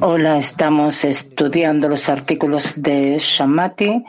Hola, 0.00 0.38
estamos 0.38 1.04
estudiando 1.04 1.88
los 1.88 2.08
artículos 2.08 2.74
de 2.76 3.18
Shamati. 3.18 4.04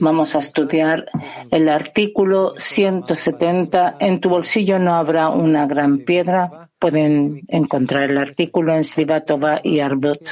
Vamos 0.00 0.34
a 0.34 0.38
estudiar 0.38 1.06
el 1.50 1.68
artículo 1.68 2.54
170. 2.56 3.96
En 4.00 4.20
tu 4.20 4.28
bolsillo 4.28 4.78
no 4.78 4.94
habrá 4.94 5.28
una 5.28 5.66
gran 5.66 5.98
piedra. 5.98 6.70
Pueden 6.78 7.42
encontrar 7.48 8.10
el 8.10 8.18
artículo 8.18 8.74
en 8.74 8.84
Svivatova 8.84 9.60
y 9.62 9.80
Arbut. 9.80 10.28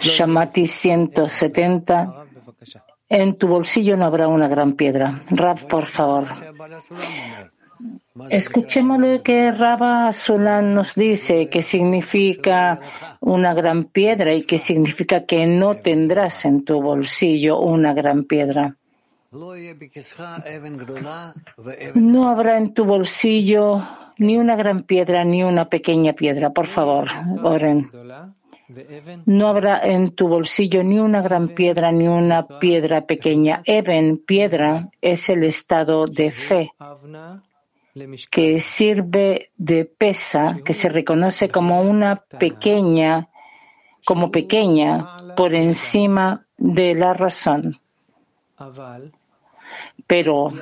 Shamati 0.00 0.66
170. 0.66 2.26
En 3.08 3.36
tu 3.36 3.48
bolsillo 3.48 3.96
no 3.96 4.06
habrá 4.06 4.28
una 4.28 4.48
gran 4.48 4.74
piedra. 4.74 5.22
Rav, 5.30 5.66
por 5.66 5.86
favor. 5.86 6.26
Escuchemos 8.30 8.98
lo 8.98 9.22
que 9.22 9.52
Rabba 9.52 10.12
Sulan 10.12 10.74
nos 10.74 10.94
dice, 10.94 11.48
que 11.48 11.62
significa 11.62 12.80
una 13.20 13.54
gran 13.54 13.84
piedra 13.84 14.34
y 14.34 14.42
que 14.44 14.58
significa 14.58 15.24
que 15.24 15.46
no 15.46 15.76
tendrás 15.76 16.44
en 16.44 16.64
tu 16.64 16.80
bolsillo 16.82 17.60
una 17.60 17.94
gran 17.94 18.24
piedra. 18.24 18.76
No 21.94 22.28
habrá 22.28 22.58
en 22.58 22.74
tu 22.74 22.84
bolsillo 22.84 23.86
ni 24.18 24.36
una 24.36 24.56
gran 24.56 24.82
piedra 24.82 25.24
ni 25.24 25.44
una 25.44 25.68
pequeña 25.68 26.12
piedra. 26.14 26.50
Por 26.50 26.66
favor, 26.66 27.08
oren. 27.42 27.90
No 29.24 29.48
habrá 29.48 29.80
en 29.82 30.14
tu 30.14 30.28
bolsillo 30.28 30.82
ni 30.82 30.98
una 30.98 31.22
gran 31.22 31.48
piedra 31.48 31.92
ni 31.92 32.08
una 32.08 32.46
piedra 32.58 33.06
pequeña. 33.06 33.62
Even, 33.64 34.18
piedra, 34.18 34.90
es 35.00 35.30
el 35.30 35.44
estado 35.44 36.06
de 36.06 36.30
fe 36.30 36.72
que 38.30 38.60
sirve 38.60 39.50
de 39.56 39.84
pesa, 39.84 40.58
que 40.64 40.72
se 40.72 40.88
reconoce 40.88 41.48
como 41.48 41.80
una 41.82 42.16
pequeña, 42.16 43.28
como 44.04 44.30
pequeña 44.30 45.34
por 45.36 45.54
encima 45.54 46.46
de 46.56 46.94
la 46.94 47.14
razón. 47.14 47.80
Pero 50.06 50.52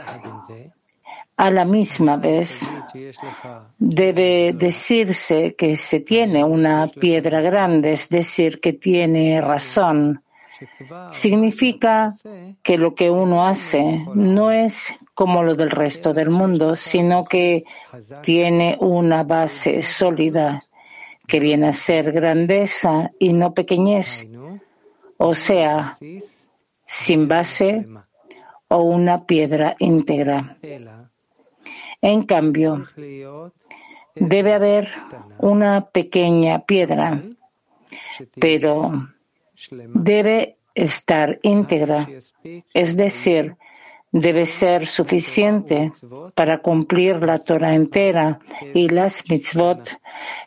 a 1.36 1.50
la 1.50 1.64
misma 1.64 2.16
vez 2.16 2.68
debe 3.78 4.52
decirse 4.54 5.54
que 5.54 5.76
se 5.76 6.00
tiene 6.00 6.42
una 6.44 6.86
piedra 6.86 7.40
grande, 7.40 7.92
es 7.92 8.08
decir, 8.08 8.60
que 8.60 8.72
tiene 8.72 9.40
razón. 9.40 10.22
Significa 11.10 12.14
que 12.62 12.78
lo 12.78 12.94
que 12.94 13.10
uno 13.10 13.46
hace 13.46 14.04
no 14.14 14.50
es 14.50 14.94
como 15.14 15.42
lo 15.42 15.54
del 15.54 15.70
resto 15.70 16.12
del 16.12 16.30
mundo, 16.30 16.76
sino 16.76 17.24
que 17.24 17.62
tiene 18.22 18.76
una 18.80 19.22
base 19.22 19.82
sólida 19.82 20.64
que 21.26 21.40
viene 21.40 21.68
a 21.68 21.72
ser 21.72 22.12
grandeza 22.12 23.10
y 23.18 23.32
no 23.32 23.52
pequeñez, 23.52 24.28
o 25.16 25.34
sea, 25.34 25.96
sin 26.84 27.28
base 27.28 27.86
o 28.68 28.82
una 28.82 29.24
piedra 29.24 29.74
íntegra. 29.78 30.56
En 32.00 32.22
cambio, 32.24 32.86
debe 34.14 34.54
haber 34.54 34.90
una 35.38 35.86
pequeña 35.86 36.60
piedra, 36.60 37.22
pero 38.38 39.08
debe 39.94 40.56
estar 40.74 41.38
íntegra, 41.42 42.08
es 42.74 42.96
decir, 42.96 43.56
debe 44.12 44.46
ser 44.46 44.86
suficiente 44.86 45.92
para 46.34 46.58
cumplir 46.58 47.16
la 47.22 47.38
Torah 47.38 47.74
entera 47.74 48.40
y 48.74 48.88
las 48.88 49.28
mitzvot 49.28 49.90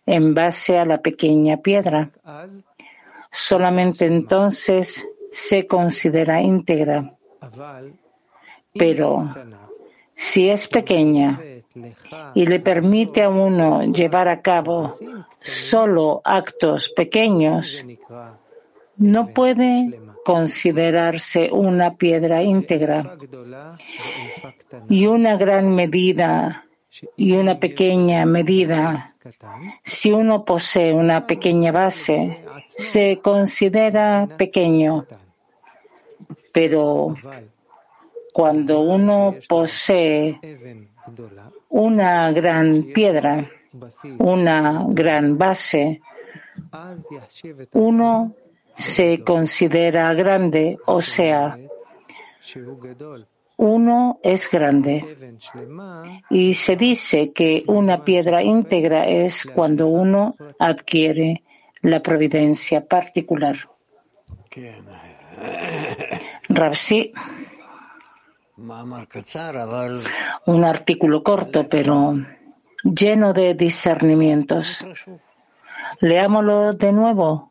en 0.06 0.34
base 0.34 0.78
a 0.78 0.86
la 0.86 1.02
pequeña 1.02 1.58
piedra. 1.58 2.12
Solamente 3.32 4.06
entonces 4.06 5.08
se 5.32 5.68
considera 5.68 6.42
íntegra. 6.42 7.12
Pero 8.74 9.30
si 10.16 10.50
es 10.50 10.68
pequeña 10.68 11.40
y 12.34 12.46
le 12.46 12.60
permite 12.60 13.24
a 13.24 13.30
uno 13.30 13.84
llevar 13.84 14.28
a 14.28 14.42
cabo 14.42 14.94
solo 15.40 16.22
actos 16.24 16.90
pequeños, 16.90 17.86
no 19.00 19.28
puede 19.34 20.00
considerarse 20.24 21.50
una 21.52 21.96
piedra 21.96 22.44
íntegra 22.44 23.18
y 24.88 25.08
una 25.08 25.38
gran 25.38 25.74
medida 25.74 26.66
y 27.16 27.32
una 27.32 27.60
pequeña 27.60 28.26
medida. 28.26 29.16
Si 29.84 30.12
uno 30.12 30.44
posee 30.46 30.94
una 30.94 31.26
pequeña 31.26 31.72
base, 31.72 32.44
se 32.68 33.20
considera 33.24 34.28
pequeño. 34.38 35.06
Pero 36.52 37.16
cuando 38.34 38.82
uno 38.82 39.36
posee 39.48 40.40
una 41.70 42.32
gran 42.32 42.84
piedra, 42.94 43.50
una 44.18 44.86
gran 44.90 45.38
base, 45.38 46.02
uno 47.74 48.36
se 48.80 49.24
considera 49.24 50.14
grande, 50.14 50.78
o 50.86 51.02
sea, 51.02 51.60
uno 53.58 54.20
es 54.24 54.50
grande. 54.50 55.36
Y 56.30 56.54
se 56.54 56.78
dice 56.78 57.34
que 57.34 57.66
una 57.68 58.06
piedra 58.06 58.42
íntegra 58.42 59.06
es 59.06 59.46
cuando 59.46 59.88
uno 59.88 60.36
adquiere 60.58 61.44
la 61.82 62.02
providencia 62.02 62.86
particular. 62.86 63.70
Ravsi. 66.48 67.12
Un 70.46 70.64
artículo 70.64 71.22
corto, 71.22 71.68
pero 71.68 72.14
lleno 72.84 73.34
de 73.34 73.54
discernimientos. 73.56 74.86
Leámoslo 76.02 76.74
de 76.74 76.92
nuevo. 76.94 77.50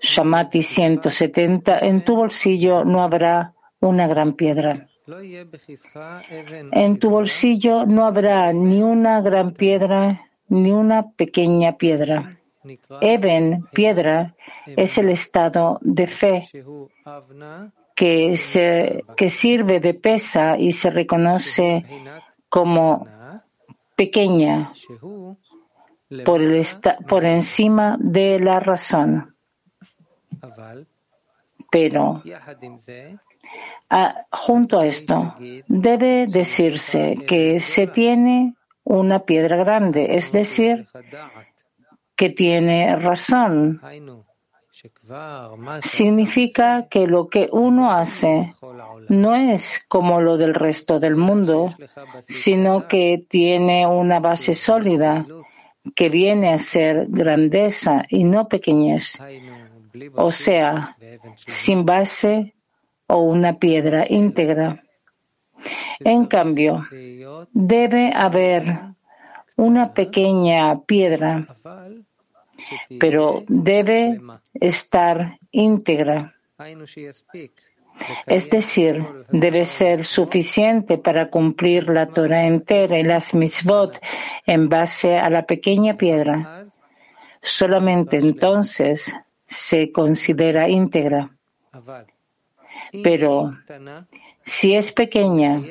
Shamati 0.00 0.62
170. 0.62 1.78
En 1.78 2.04
tu 2.04 2.16
bolsillo 2.16 2.84
no 2.84 3.02
habrá 3.02 3.54
una 3.80 4.06
gran 4.06 4.34
piedra. 4.34 4.88
En 6.72 6.98
tu 6.98 7.10
bolsillo 7.10 7.86
no 7.86 8.06
habrá 8.06 8.52
ni 8.52 8.82
una 8.82 9.20
gran 9.20 9.52
piedra 9.52 10.28
ni 10.48 10.70
una 10.70 11.10
pequeña 11.10 11.72
piedra. 11.72 12.38
Eben, 13.00 13.66
piedra, 13.72 14.34
es 14.66 14.98
el 14.98 15.08
estado 15.08 15.78
de 15.80 16.06
fe 16.06 16.48
que, 17.96 18.36
se, 18.36 19.04
que 19.16 19.28
sirve 19.28 19.80
de 19.80 19.94
pesa 19.94 20.56
y 20.56 20.70
se 20.70 20.90
reconoce 20.90 21.84
como 22.48 23.06
pequeña 23.96 24.72
por, 26.24 26.42
el 26.42 26.66
por 27.08 27.24
encima 27.24 27.96
de 27.98 28.38
la 28.38 28.60
razón. 28.60 29.34
Pero 31.70 32.22
junto 34.30 34.78
a 34.78 34.86
esto, 34.86 35.34
debe 35.68 36.26
decirse 36.26 37.18
que 37.26 37.60
se 37.60 37.86
tiene 37.86 38.54
una 38.84 39.20
piedra 39.20 39.56
grande, 39.56 40.16
es 40.16 40.32
decir, 40.32 40.86
que 42.16 42.30
tiene 42.30 42.96
razón. 42.96 43.80
Significa 45.82 46.88
que 46.88 47.06
lo 47.06 47.28
que 47.28 47.48
uno 47.52 47.92
hace 47.92 48.54
no 49.08 49.36
es 49.36 49.84
como 49.88 50.20
lo 50.20 50.36
del 50.36 50.54
resto 50.54 50.98
del 50.98 51.16
mundo, 51.16 51.70
sino 52.20 52.88
que 52.88 53.24
tiene 53.28 53.86
una 53.86 54.18
base 54.18 54.54
sólida 54.54 55.26
que 55.94 56.08
viene 56.08 56.52
a 56.52 56.58
ser 56.58 57.06
grandeza 57.08 58.04
y 58.08 58.24
no 58.24 58.48
pequeñez, 58.48 59.18
o 60.14 60.32
sea, 60.32 60.96
sin 61.46 61.84
base 61.84 62.54
o 63.06 63.18
una 63.18 63.58
piedra 63.58 64.06
íntegra. 64.08 64.82
En 66.00 66.26
cambio, 66.26 66.86
debe 67.52 68.12
haber 68.14 68.80
una 69.56 69.92
pequeña 69.92 70.80
piedra, 70.82 71.46
pero 72.98 73.44
debe 73.48 74.20
estar 74.54 75.38
íntegra. 75.50 76.34
Es 78.26 78.50
decir, 78.50 79.06
debe 79.30 79.64
ser 79.64 80.04
suficiente 80.04 80.98
para 80.98 81.30
cumplir 81.30 81.88
la 81.88 82.06
Torah 82.06 82.46
entera 82.46 82.98
y 82.98 83.04
las 83.04 83.34
mitzvot 83.34 84.00
en 84.46 84.68
base 84.68 85.18
a 85.18 85.30
la 85.30 85.44
pequeña 85.44 85.96
piedra. 85.96 86.64
Solamente 87.40 88.16
entonces 88.18 89.14
se 89.46 89.92
considera 89.92 90.68
íntegra. 90.68 91.30
Pero 93.02 93.54
Si 94.44 94.74
es 94.74 94.92
pequeña 94.92 95.62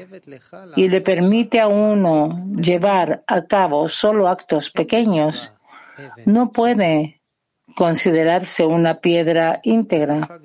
y 0.78 0.88
le 0.88 1.02
permite 1.02 1.60
a 1.60 1.68
uno 1.68 2.46
llevar 2.56 3.24
a 3.28 3.44
cabo 3.44 3.88
solo 3.90 4.30
actos 4.30 4.72
pequeños, 4.72 5.52
no 6.26 6.52
puede 6.52 7.22
considerarse 7.76 8.66
una 8.66 9.00
piedra 9.00 9.60
íntegra. 9.64 10.40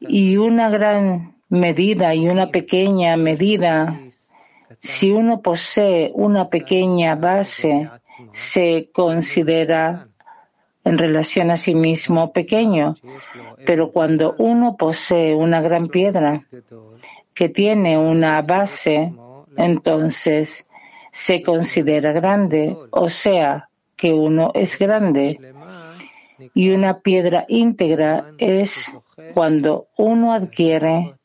Y 0.00 0.36
una 0.36 0.70
gran 0.70 1.34
medida 1.48 2.14
y 2.14 2.28
una 2.28 2.50
pequeña 2.50 3.16
medida, 3.16 4.00
si 4.80 5.10
uno 5.10 5.40
posee 5.40 6.10
una 6.14 6.48
pequeña 6.48 7.16
base, 7.16 7.90
se 8.32 8.90
considera 8.92 10.06
en 10.84 10.98
relación 10.98 11.50
a 11.50 11.56
sí 11.56 11.74
mismo 11.74 12.32
pequeño. 12.32 12.96
Pero 13.66 13.90
cuando 13.92 14.34
uno 14.38 14.76
posee 14.76 15.34
una 15.34 15.60
gran 15.60 15.88
piedra 15.88 16.40
que 17.34 17.48
tiene 17.48 17.98
una 17.98 18.40
base, 18.42 19.12
entonces 19.56 20.66
se 21.12 21.42
considera 21.42 22.12
grande, 22.12 22.76
o 22.90 23.08
sea, 23.08 23.68
que 23.96 24.12
uno 24.12 24.50
es 24.54 24.78
grande. 24.78 25.38
Y 26.54 26.70
una 26.70 27.00
piedra 27.00 27.44
íntegra 27.48 28.32
es 28.38 28.92
cuando 29.34 29.88
uno 29.96 30.32
adquiere 30.32 31.16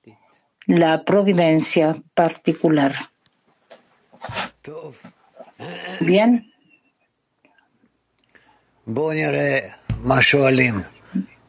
la 0.66 1.04
providencia 1.04 1.96
particular. 2.14 2.94
Bien. 6.00 6.52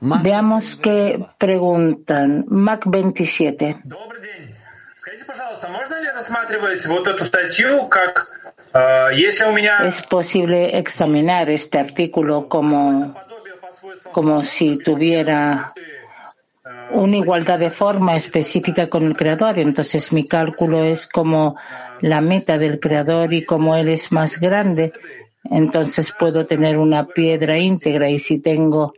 Veamos 0.01 0.77
qué 0.77 1.25
preguntan. 1.39 2.45
Mac 2.49 2.85
27. 2.87 3.83
¿Es 9.85 10.03
posible 10.03 10.79
examinar 10.79 11.49
este 11.51 11.79
artículo 11.79 12.49
como, 12.49 13.15
como 14.13 14.43
si 14.43 14.79
tuviera 14.79 15.73
una 16.93 17.17
igualdad 17.17 17.59
de 17.59 17.71
forma 17.71 18.17
específica 18.17 18.89
con 18.89 19.05
el 19.05 19.17
creador? 19.17 19.59
Entonces 19.59 20.13
mi 20.13 20.27
cálculo 20.27 20.85
es 20.85 21.07
como 21.07 21.57
la 22.01 22.21
meta 22.21 22.59
del 22.59 22.81
creador 22.81 23.33
y 23.33 23.45
como 23.45 23.77
él 23.77 23.89
es 23.89 24.13
más 24.13 24.39
grande, 24.39 24.93
entonces 25.51 26.13
puedo 26.19 26.47
tener 26.47 26.79
una 26.79 27.07
piedra 27.07 27.59
íntegra 27.59 28.11
y 28.11 28.19
si 28.19 28.39
tengo 28.39 28.95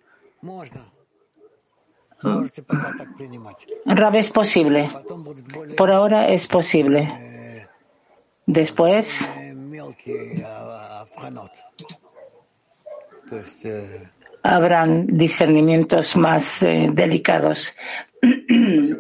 Rab 3.85 4.17
es 4.17 4.31
posible. 4.31 4.89
Por 5.77 5.91
ahora 5.91 6.29
es 6.29 6.47
posible. 6.47 7.09
Después 8.47 9.25
habrán 14.43 15.07
discernimientos 15.07 16.17
más 16.17 16.63
eh, 16.63 16.91
delicados. 16.93 17.77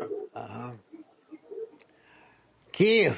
Kiev. 2.70 3.16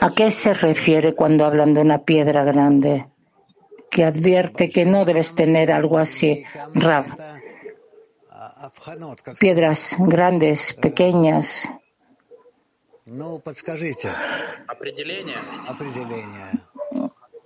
¿A 0.00 0.14
qué 0.14 0.30
se 0.30 0.54
refiere 0.54 1.14
cuando 1.14 1.44
hablan 1.44 1.74
de 1.74 1.80
una 1.80 2.04
piedra 2.04 2.44
grande? 2.44 3.06
Que 3.90 4.04
advierte 4.04 4.68
que 4.68 4.84
no 4.84 5.04
debes 5.04 5.34
tener 5.34 5.72
algo 5.72 5.98
así. 5.98 6.44
Rav. 6.74 7.06
Piedras 9.40 9.96
grandes, 9.98 10.74
pequeñas. 10.74 11.68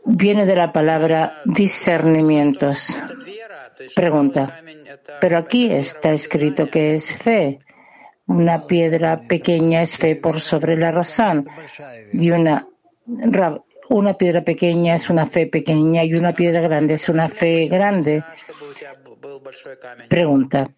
Viene 0.06 0.46
de 0.46 0.56
la 0.56 0.72
palabra 0.72 1.42
discernimientos. 1.44 2.98
Pregunta. 3.94 4.62
Pero 5.20 5.36
aquí 5.36 5.70
está 5.70 6.12
escrito 6.12 6.70
que 6.70 6.94
es 6.94 7.14
fe. 7.14 7.58
Una 8.26 8.66
piedra 8.66 9.20
pequeña 9.28 9.82
es 9.82 9.98
fe 9.98 10.16
por 10.16 10.40
sobre 10.40 10.78
la 10.78 10.92
razón. 10.92 11.46
Y 12.14 12.30
una, 12.30 12.66
una 13.90 14.14
piedra 14.16 14.42
pequeña 14.42 14.94
es 14.94 15.10
una 15.10 15.26
fe 15.26 15.46
pequeña 15.46 16.04
y 16.04 16.14
una 16.14 16.32
piedra 16.34 16.62
grande 16.62 16.94
es 16.94 17.06
una 17.10 17.28
fe 17.28 17.68
grande. 17.68 18.24
Pregunta. 20.08 20.70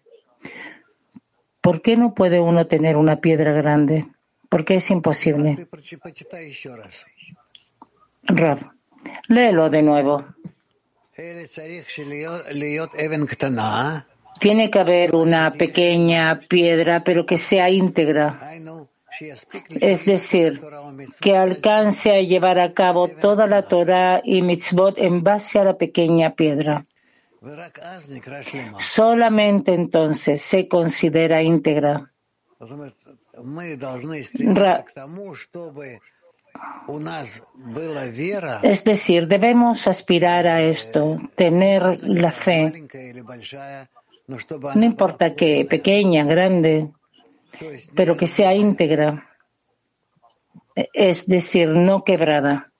¿Por 1.61 1.81
qué 1.81 1.95
no 1.95 2.13
puede 2.13 2.41
uno 2.41 2.67
tener 2.67 2.97
una 2.97 3.21
piedra 3.21 3.53
grande? 3.53 4.12
¿Por 4.53 4.65
qué 4.65 4.75
es 4.75 4.91
imposible? 4.91 5.67
Rav, 8.27 8.59
léelo 9.27 9.67
de 9.71 9.81
nuevo. 9.81 10.25
Tiene 14.39 14.69
que 14.69 14.79
haber 14.79 15.15
una 15.15 15.51
pequeña 15.53 16.39
piedra, 16.47 17.03
pero 17.03 17.25
que 17.25 17.39
sea 17.39 17.71
íntegra. 17.71 18.37
Es 19.69 20.05
decir, 20.05 20.61
que 21.19 21.35
alcance 21.35 22.11
a 22.11 22.21
llevar 22.21 22.59
a 22.59 22.75
cabo 22.75 23.07
toda 23.07 23.47
la 23.47 23.63
Torah 23.63 24.21
y 24.23 24.43
mitzvot 24.43 24.99
en 24.99 25.23
base 25.23 25.57
a 25.57 25.63
la 25.63 25.77
pequeña 25.79 26.35
piedra. 26.35 26.85
Solamente 28.77 29.73
entonces 29.73 30.43
se 30.43 30.67
considera 30.67 31.41
íntegra. 31.41 32.13
Es 38.63 38.83
decir, 38.83 39.27
debemos 39.27 39.87
aspirar 39.87 40.47
a 40.47 40.61
esto, 40.61 41.17
tener 41.35 42.03
la 42.03 42.31
fe. 42.31 42.87
no 44.75 44.85
importa 44.85 45.35
que 45.35 45.65
pequeña, 45.69 46.23
grande, 46.25 46.89
pero 47.95 48.15
que 48.15 48.27
sea 48.27 48.53
íntegra, 48.53 49.29
es 50.93 51.27
decir, 51.27 51.69
no 51.69 52.03
quebrada. 52.03 52.71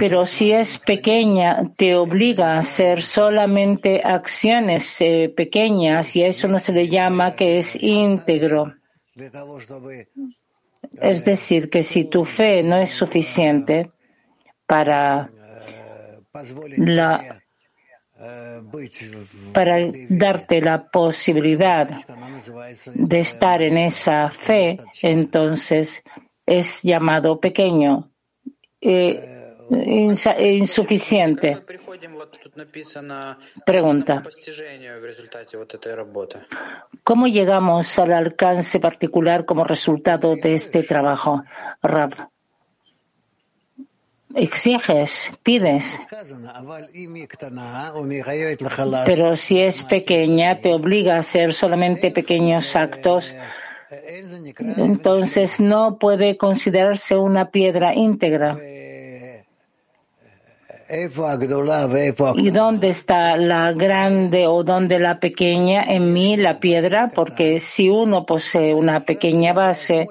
Pero 0.00 0.26
si 0.26 0.52
es 0.52 0.78
pequeña, 0.78 1.72
te 1.76 1.94
obliga 1.94 2.54
a 2.54 2.58
hacer 2.58 3.02
solamente 3.02 4.02
acciones 4.02 5.00
eh, 5.00 5.32
pequeñas 5.34 6.16
y 6.16 6.24
a 6.24 6.28
eso 6.28 6.48
no 6.48 6.58
se 6.58 6.72
le 6.72 6.88
llama 6.88 7.36
que 7.36 7.58
es 7.58 7.80
íntegro. 7.80 8.74
Es 11.00 11.24
decir, 11.24 11.70
que 11.70 11.82
si 11.82 12.04
tu 12.04 12.24
fe 12.24 12.62
no 12.62 12.76
es 12.76 12.90
suficiente, 12.90 13.90
para 14.70 15.30
para 19.52 19.78
darte 20.08 20.60
la 20.60 20.90
posibilidad 20.90 21.88
de 22.94 23.20
estar 23.20 23.62
en 23.62 23.78
esa 23.78 24.30
fe, 24.30 24.78
entonces 25.02 26.02
es 26.46 26.82
llamado 26.82 27.40
pequeño, 27.40 28.10
insuficiente. 28.80 31.62
Pregunta. 33.64 34.22
¿Cómo 37.04 37.26
llegamos 37.26 37.98
al 37.98 38.12
alcance 38.12 38.80
particular 38.80 39.44
como 39.44 39.64
resultado 39.64 40.36
de 40.36 40.54
este 40.54 40.82
trabajo, 40.82 41.44
Rav? 41.82 42.30
exiges, 44.34 45.32
pides. 45.42 46.06
Pero 49.06 49.36
si 49.36 49.60
es 49.60 49.82
pequeña, 49.82 50.58
te 50.58 50.72
obliga 50.72 51.16
a 51.16 51.20
hacer 51.20 51.52
solamente 51.52 52.10
pequeños 52.10 52.76
actos, 52.76 53.34
entonces 54.76 55.60
no 55.60 55.98
puede 55.98 56.36
considerarse 56.36 57.16
una 57.16 57.50
piedra 57.50 57.94
íntegra. 57.94 58.56
¿Y 62.36 62.50
dónde 62.50 62.88
está 62.88 63.36
la 63.36 63.72
grande 63.72 64.46
o 64.46 64.64
dónde 64.64 64.98
la 64.98 65.20
pequeña? 65.20 65.84
En 65.84 66.12
mí 66.12 66.36
la 66.36 66.58
piedra, 66.58 67.12
porque 67.14 67.60
si 67.60 67.88
uno 67.88 68.26
posee 68.26 68.74
una 68.74 69.00
pequeña 69.00 69.52
base, 69.52 70.08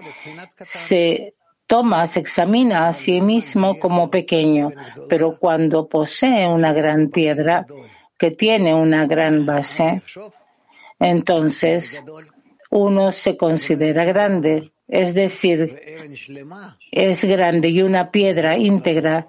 se 0.55 1.33
toma, 1.67 2.07
se 2.07 2.21
examina 2.21 2.87
a 2.87 2.93
sí 2.93 3.21
mismo 3.21 3.77
como 3.77 4.09
pequeño, 4.09 4.69
pero 5.09 5.37
cuando 5.37 5.87
posee 5.87 6.47
una 6.47 6.71
gran 6.71 7.09
piedra 7.09 7.65
que 8.17 8.31
tiene 8.31 8.73
una 8.73 9.05
gran 9.05 9.45
base, 9.45 10.01
entonces 10.99 12.03
uno 12.69 13.11
se 13.11 13.37
considera 13.37 14.03
grande. 14.03 14.71
es 14.87 15.13
decir, 15.13 15.79
es 16.91 17.23
grande 17.23 17.69
y 17.69 17.83
una 17.83 18.09
piedra 18.09 18.57
íntegra, 18.57 19.27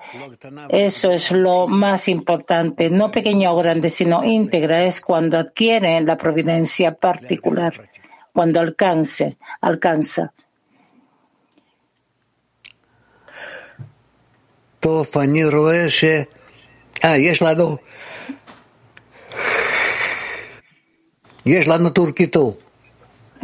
eso 0.71 1.11
es 1.11 1.31
lo 1.33 1.69
más 1.69 2.09
importante, 2.09 2.89
no 2.89 3.11
pequeña 3.11 3.53
o 3.53 3.59
grande, 3.59 3.91
sino 3.91 4.25
íntegra, 4.25 4.85
es 4.85 5.03
cuando 5.03 5.39
adquiere 5.39 6.01
la 6.01 6.17
providencia 6.17 6.95
particular, 6.95 7.75
cuando 8.33 8.59
alcance, 8.61 9.37
alcanza. 9.61 10.33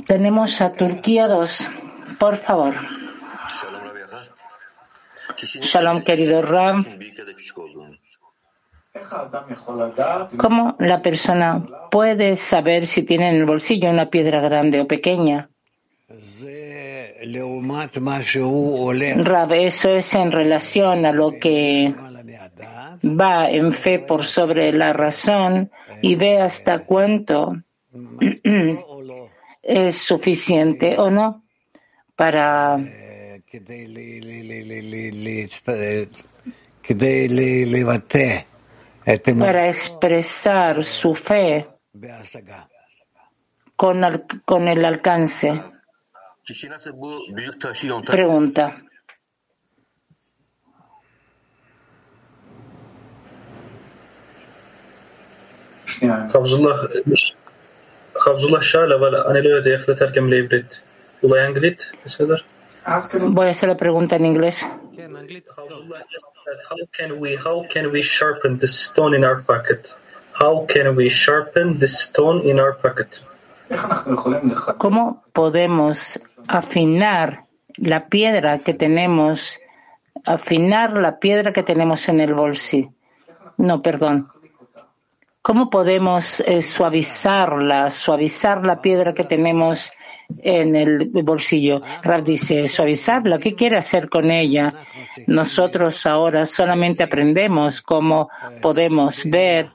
Tenemos 0.07 0.61
a 0.61 0.73
Turquía 0.73 1.27
2. 1.27 1.69
Por 2.19 2.37
favor. 2.37 2.75
Shalom, 5.61 6.03
querido 6.03 6.43
Ram. 6.43 6.85
¿Cómo 10.37 10.77
la 10.79 11.03
persona 11.03 11.65
puede 11.91 12.37
saber 12.37 12.87
si 12.87 13.03
tiene 13.03 13.31
en 13.31 13.37
el 13.37 13.45
bolsillo 13.45 13.91
una 13.91 14.09
piedra 14.09 14.41
grande 14.41 14.81
o 14.81 14.87
pequeña? 14.87 15.51
Rab, 19.17 19.53
eso 19.53 19.91
es 19.91 20.15
en 20.15 20.33
relación 20.33 21.05
a 21.05 21.13
lo 21.13 21.33
que 21.33 21.95
va 23.05 23.51
en 23.51 23.73
fe 23.73 23.99
por 23.99 24.25
sobre 24.25 24.73
la 24.73 24.93
razón 24.93 25.71
y 26.01 26.15
ve 26.15 26.41
hasta 26.41 26.85
cuánto 26.87 27.57
es 29.67 29.99
suficiente 29.99 30.97
o 30.99 31.11
no 31.11 31.45
para 32.15 32.79
para 39.39 39.69
expresar 39.69 40.85
su 40.85 41.15
fe 41.15 41.67
con, 43.77 44.25
con 44.45 44.69
el 44.69 44.85
alcance. 44.85 45.63
Pregunta. 48.07 48.83
Voy 63.29 63.47
a 63.47 63.51
hacer 63.51 63.69
la 63.69 63.77
pregunta 63.77 64.17
en 64.17 64.27
inglés. 64.27 64.67
How 67.45 67.67
can 67.69 67.91
we 67.91 68.03
sharpen 68.03 68.59
the 68.59 68.67
stone 68.67 69.17
in 69.17 69.25
our 69.25 69.43
pocket? 69.45 69.89
How 70.41 70.67
can 70.67 70.97
we 70.97 71.09
sharpen 71.09 71.79
the 71.79 71.89
stone 71.89 72.49
in 72.49 72.61
our 72.61 72.77
pocket? 72.77 73.09
¿Cómo 74.79 75.25
podemos 75.33 76.21
afinar 76.47 77.47
la 77.77 78.09
piedra 78.09 78.59
que 78.59 78.75
tenemos 78.75 79.59
afinar 80.25 80.93
la 80.95 81.19
piedra 81.19 81.53
que 81.53 81.63
tenemos 81.63 82.09
en 82.09 82.21
el 82.21 82.35
bolsillo? 82.35 82.93
No, 83.57 83.81
perdón. 83.81 84.29
¿Cómo 85.47 85.71
podemos 85.71 86.41
eh, 86.41 86.61
suavizarla, 86.61 87.89
suavizar 87.89 88.67
la 88.67 88.83
piedra 88.83 89.15
que 89.15 89.23
tenemos 89.23 89.93
en 90.43 90.75
el 90.75 91.09
bolsillo? 91.23 91.81
Rab 92.03 92.25
dice, 92.25 92.67
suavizarla, 92.67 93.39
¿qué 93.39 93.55
quiere 93.55 93.77
hacer 93.77 94.09
con 94.09 94.33
ella? 94.33 94.75
Nosotros 95.29 96.05
ahora 96.05 96.47
solamente 96.47 97.05
aprendemos 97.05 97.81
cómo 97.81 98.29
podemos 98.61 99.25
ver 99.25 99.69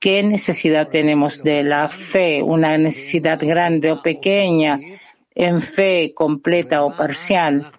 qué 0.00 0.20
necesidad 0.24 0.88
tenemos 0.88 1.44
de 1.44 1.62
la 1.62 1.88
fe, 1.88 2.42
una 2.42 2.76
necesidad 2.76 3.38
grande 3.40 3.92
o 3.92 4.02
pequeña, 4.02 4.80
en 5.32 5.62
fe 5.62 6.12
completa 6.12 6.82
o 6.82 6.92
parcial. 6.92 7.70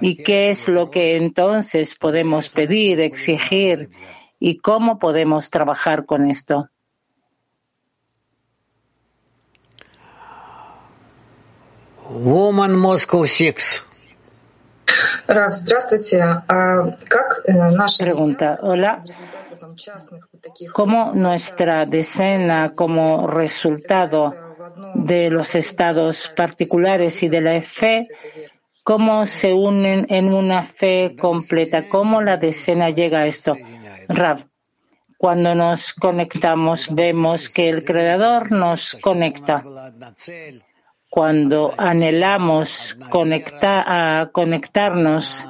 ¿Y 0.00 0.16
qué 0.16 0.50
es 0.50 0.66
lo 0.66 0.90
que 0.90 1.14
entonces 1.14 1.94
podemos 1.94 2.48
pedir, 2.48 3.00
exigir? 3.00 3.88
Y 4.40 4.58
cómo 4.58 4.98
podemos 4.98 5.50
trabajar 5.50 6.06
con 6.06 6.28
esto. 6.28 6.70
Woman 12.08 12.74
Moscow 12.74 13.24
6. 13.24 13.84
Э, 17.46 17.54
Pregunta, 17.98 18.58
hola. 18.62 19.04
¿Cómo 20.72 21.12
nuestra 21.14 21.84
decena, 21.84 22.72
como 22.74 23.28
resultado 23.28 24.34
de 24.94 25.30
los 25.30 25.54
estados 25.54 26.28
particulares 26.34 27.22
y 27.22 27.28
de 27.28 27.40
la 27.40 27.62
fe, 27.62 28.08
cómo 28.82 29.26
se 29.26 29.52
unen 29.52 30.06
en 30.08 30.32
una 30.32 30.64
fe 30.64 31.14
completa? 31.18 31.88
¿Cómo 31.88 32.20
la 32.22 32.36
decena 32.36 32.90
llega 32.90 33.20
a 33.20 33.26
esto? 33.26 33.54
Rav, 34.12 34.44
cuando 35.16 35.54
nos 35.54 35.92
conectamos 35.94 36.92
vemos 36.92 37.48
que 37.48 37.68
el 37.68 37.84
Creador 37.84 38.50
nos 38.50 38.96
conecta. 39.00 39.62
Cuando 41.08 41.72
anhelamos 41.76 42.98
a 43.00 44.30
conectarnos, 44.32 45.46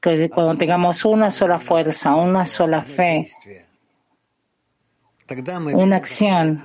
que 0.00 0.30
cuando 0.30 0.56
tengamos 0.56 1.04
una 1.04 1.30
sola 1.32 1.58
fuerza, 1.58 2.14
una 2.14 2.46
sola 2.46 2.82
fe, 2.82 3.28
una 5.74 5.96
acción, 5.96 6.62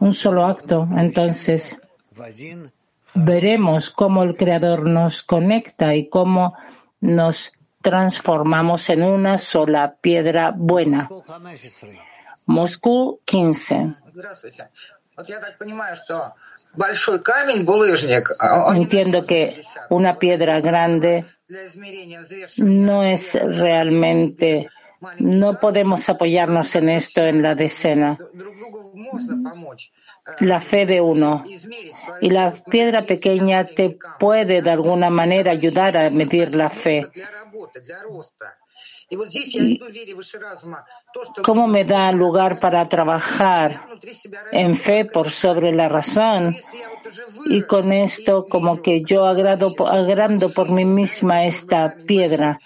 un 0.00 0.12
solo 0.12 0.44
acto, 0.44 0.86
entonces 0.96 1.78
veremos 3.14 3.90
cómo 3.90 4.22
el 4.22 4.36
Creador 4.36 4.86
nos 4.86 5.22
conecta 5.22 5.94
y 5.94 6.10
cómo 6.10 6.54
nos 7.00 7.52
transformamos 7.84 8.88
en 8.88 9.02
una 9.02 9.36
sola 9.36 9.94
piedra 10.00 10.54
buena. 10.56 11.06
Moscú 12.46 13.20
15. 13.26 13.94
Entiendo 18.74 19.26
que 19.26 19.62
una 19.90 20.18
piedra 20.18 20.60
grande 20.60 21.26
no 22.56 23.04
es 23.04 23.34
realmente, 23.34 24.70
no 25.18 25.60
podemos 25.60 26.08
apoyarnos 26.08 26.74
en 26.76 26.88
esto 26.88 27.20
en 27.20 27.42
la 27.42 27.54
decena 27.54 28.16
la 30.40 30.60
fe 30.60 30.86
de 30.86 31.00
uno. 31.00 31.42
Y 32.20 32.30
la 32.30 32.52
piedra 32.52 33.02
pequeña 33.02 33.64
te 33.64 33.98
puede 34.18 34.62
de 34.62 34.70
alguna 34.70 35.10
manera 35.10 35.52
ayudar 35.52 35.96
a 35.96 36.10
medir 36.10 36.54
la 36.54 36.70
fe. 36.70 37.08
¿Cómo 41.42 41.66
me 41.66 41.84
da 41.84 42.10
lugar 42.12 42.58
para 42.58 42.88
trabajar 42.88 43.86
en 44.50 44.74
fe 44.74 45.04
por 45.04 45.30
sobre 45.30 45.72
la 45.72 45.88
razón? 45.88 46.56
Y 47.46 47.62
con 47.62 47.92
esto 47.92 48.46
como 48.46 48.80
que 48.80 49.02
yo 49.02 49.26
agrado, 49.26 49.74
agrando 49.86 50.52
por 50.52 50.70
mí 50.70 50.84
misma 50.84 51.44
esta 51.44 51.94
piedra. 52.06 52.58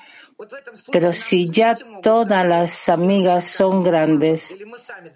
Pero 0.92 1.12
si 1.12 1.50
ya 1.50 1.76
todas 2.00 2.46
las 2.46 2.88
amigas 2.88 3.44
son 3.46 3.82
grandes, 3.82 4.54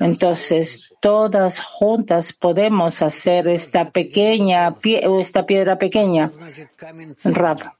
entonces 0.01 0.95
todas 1.01 1.61
juntas 1.61 2.33
podemos 2.33 3.03
hacer 3.03 3.47
esta 3.49 3.91
pequeña 3.91 4.75
o 5.07 5.21
esta 5.21 5.47
piedra 5.47 5.79
pequeña. 5.79 6.31
Rab. 7.25 7.73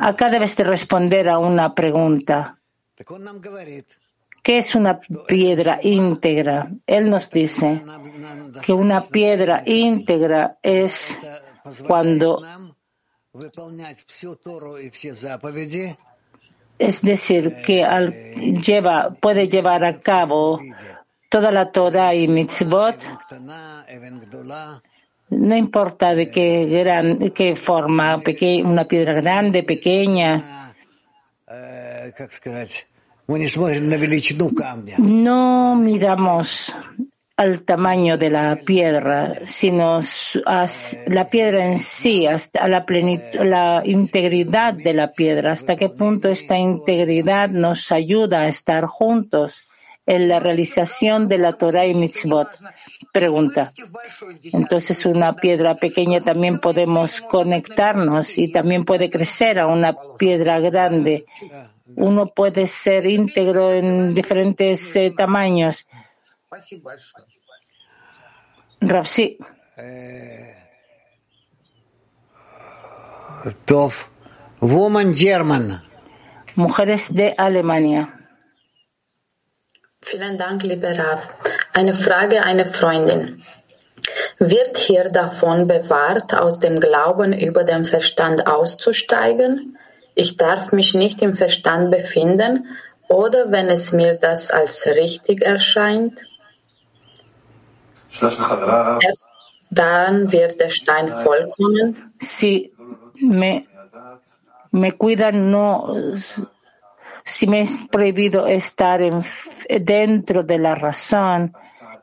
Acá 0.00 0.30
debes 0.30 0.56
de 0.56 0.64
responder 0.64 1.28
a 1.28 1.38
una 1.38 1.74
pregunta. 1.74 2.58
¿Qué 4.42 4.58
es 4.58 4.74
una 4.74 5.00
piedra 5.00 5.80
íntegra? 5.82 6.70
Él 6.86 7.10
nos 7.10 7.30
dice 7.30 7.82
que 8.64 8.72
una 8.72 9.02
piedra 9.02 9.62
íntegra 9.66 10.58
es 10.62 11.18
cuando 11.86 12.40
es 16.78 17.02
decir, 17.02 17.56
que 17.64 17.84
lleva, 18.64 19.10
puede 19.20 19.48
llevar 19.48 19.84
a 19.84 19.98
cabo 19.98 20.60
toda 21.28 21.50
la 21.50 21.70
Torah 21.70 22.14
y 22.14 22.28
mitzvot, 22.28 22.96
no 25.28 25.56
importa 25.56 26.14
de 26.14 26.30
qué, 26.30 26.66
gran, 26.66 27.30
qué 27.30 27.56
forma, 27.56 28.22
una 28.64 28.84
piedra 28.84 29.14
grande, 29.14 29.62
pequeña. 29.62 30.72
No 34.98 35.74
miramos 35.74 36.74
al 37.36 37.62
tamaño 37.62 38.16
de 38.16 38.30
la 38.30 38.56
piedra, 38.56 39.34
sino 39.44 40.00
a 40.46 40.66
la 41.06 41.28
piedra 41.28 41.66
en 41.66 41.78
sí, 41.78 42.26
hasta 42.26 42.66
la, 42.66 42.86
la 43.44 43.82
integridad 43.84 44.72
de 44.72 44.94
la 44.94 45.12
piedra, 45.12 45.52
hasta 45.52 45.76
qué 45.76 45.90
punto 45.90 46.28
esta 46.28 46.56
integridad 46.56 47.50
nos 47.50 47.92
ayuda 47.92 48.40
a 48.40 48.48
estar 48.48 48.86
juntos 48.86 49.64
en 50.06 50.28
la 50.28 50.38
realización 50.38 51.28
de 51.28 51.38
la 51.38 51.52
Torah 51.52 51.84
y 51.86 51.94
Mitzvot. 51.94 52.48
Pregunta. 53.12 53.72
Entonces, 54.52 55.04
una 55.04 55.34
piedra 55.34 55.74
pequeña 55.74 56.20
también 56.20 56.60
podemos 56.60 57.20
conectarnos 57.20 58.38
y 58.38 58.50
también 58.50 58.84
puede 58.84 59.10
crecer 59.10 59.58
a 59.58 59.66
una 59.66 59.96
piedra 60.16 60.60
grande. 60.60 61.26
Uno 61.96 62.26
puede 62.26 62.66
ser 62.66 63.06
íntegro 63.06 63.74
en 63.74 64.14
diferentes 64.14 64.94
eh, 64.96 65.12
tamaños. 65.16 65.86
Rav, 68.80 69.06
sí. 69.06 69.38
Woman 74.60 75.12
German. 75.12 75.82
Mujeres 76.54 77.08
de 77.08 77.34
Alemania. 77.36 78.08
Vielen 80.00 80.38
Dank, 80.38 80.62
lieber 80.62 80.96
Rav. 80.96 81.28
Eine 81.72 81.94
Frage 81.94 82.42
einer 82.42 82.66
Freundin. 82.66 83.42
Wird 84.38 84.78
hier 84.78 85.08
davon 85.08 85.66
bewahrt, 85.66 86.34
aus 86.34 86.58
dem 86.58 86.80
Glauben 86.80 87.32
über 87.32 87.64
den 87.64 87.84
Verstand 87.84 88.46
auszusteigen? 88.46 89.76
Ich 90.14 90.36
darf 90.36 90.72
mich 90.72 90.94
nicht 90.94 91.20
im 91.22 91.34
Verstand 91.34 91.90
befinden, 91.90 92.66
oder 93.08 93.52
wenn 93.52 93.68
es 93.68 93.92
mir 93.92 94.16
das 94.16 94.50
als 94.50 94.86
richtig 94.86 95.42
erscheint? 95.42 96.22
Erst 98.22 99.28
dann 99.70 100.30
wird 100.30 100.60
der 100.60 100.70
Stein 100.70 101.10
vollkommen. 101.10 102.14
Si 102.20 102.72
me, 103.20 103.66
me 104.70 104.92
cuidan, 104.92 105.50
no 105.50 105.94
si 107.24 107.46
me 107.48 107.62
es 107.62 107.84
prohibido 107.90 108.46
estar 108.46 109.02
en, 109.02 109.22
dentro 109.80 110.44
de 110.44 110.58
la 110.58 110.76
razón 110.76 111.52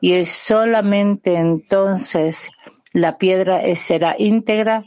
y 0.00 0.12
es 0.12 0.30
solamente 0.30 1.34
entonces 1.34 2.50
la 2.92 3.16
piedra 3.16 3.62
será 3.74 4.14
íntegra. 4.18 4.84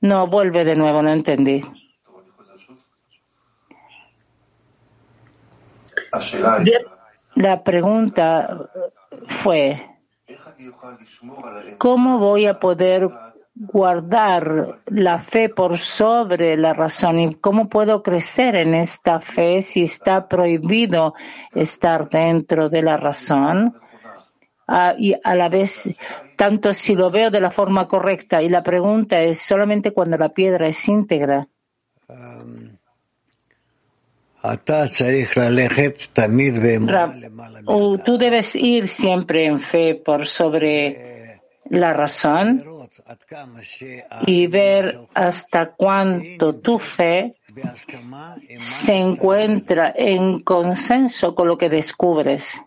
no, 0.00 0.26
vuelve 0.28 0.64
de 0.64 0.76
nuevo, 0.76 1.02
no 1.02 1.10
entendí. 1.10 1.64
La 7.34 7.62
pregunta 7.62 8.70
fue, 9.26 9.86
¿cómo 11.78 12.18
voy 12.18 12.46
a 12.46 12.58
poder 12.58 13.08
guardar 13.54 14.80
la 14.86 15.18
fe 15.18 15.48
por 15.48 15.78
sobre 15.78 16.56
la 16.56 16.72
razón 16.72 17.18
y 17.18 17.34
cómo 17.34 17.68
puedo 17.68 18.02
crecer 18.02 18.56
en 18.56 18.74
esta 18.74 19.20
fe 19.20 19.62
si 19.62 19.82
está 19.82 20.26
prohibido 20.26 21.14
estar 21.54 22.08
dentro 22.08 22.68
de 22.70 22.82
la 22.82 22.96
razón 22.96 23.74
ah, 24.66 24.94
y 24.98 25.14
a 25.22 25.34
la 25.34 25.48
vez 25.48 25.94
tanto 26.36 26.72
si 26.72 26.94
lo 26.94 27.10
veo 27.10 27.30
de 27.30 27.40
la 27.40 27.50
forma 27.50 27.86
correcta 27.86 28.42
y 28.42 28.48
la 28.48 28.62
pregunta 28.62 29.20
es 29.20 29.40
solamente 29.40 29.92
cuando 29.92 30.16
la 30.16 30.30
piedra 30.30 30.66
es 30.66 30.88
íntegra. 30.88 31.46
Tú 38.04 38.18
debes 38.18 38.56
ir 38.56 38.88
siempre 38.88 39.46
en 39.46 39.60
fe 39.60 39.94
por 39.94 40.26
sobre 40.26 41.40
la 41.70 41.92
razón 41.92 42.64
y 44.26 44.46
ver 44.48 44.98
hasta 45.14 45.72
cuánto 45.72 46.56
tu 46.56 46.78
fe 46.78 47.32
se 48.58 48.94
encuentra 48.94 49.92
en 49.96 50.40
consenso 50.40 51.34
con 51.34 51.48
lo 51.48 51.56
que 51.56 51.68
descubres. 51.68 52.60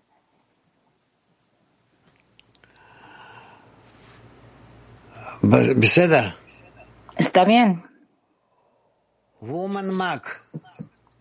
Está 7.18 7.44
bien. 7.44 7.84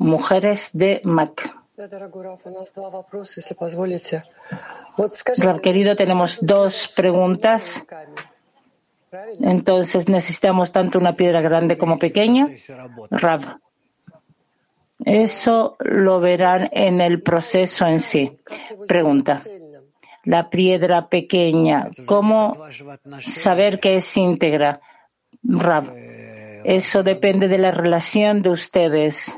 Mujeres 0.04 0.68
de 0.74 1.00
Mac. 1.02 1.50
querido, 5.62 5.96
tenemos 5.96 6.44
dos 6.44 6.92
preguntas. 6.94 7.82
Entonces 9.40 10.10
necesitamos 10.10 10.72
tanto 10.72 10.98
una 10.98 11.16
piedra 11.16 11.40
grande 11.40 11.78
como 11.78 11.98
pequeña. 11.98 12.46
Rav. 13.10 13.60
Eso 15.06 15.76
lo 15.80 16.20
verán 16.20 16.68
en 16.72 17.00
el 17.00 17.22
proceso 17.22 17.86
en 17.86 17.98
sí. 17.98 18.38
Pregunta. 18.86 19.40
La 20.24 20.50
piedra 20.50 21.08
pequeña, 21.08 21.88
¿cómo 22.04 22.52
saber 23.26 23.80
que 23.80 23.96
es 23.96 24.16
íntegra? 24.18 24.82
Rav. 25.42 25.90
Eso 26.64 27.02
depende 27.02 27.48
de 27.48 27.56
la 27.56 27.70
relación 27.70 28.42
de 28.42 28.50
ustedes 28.50 29.34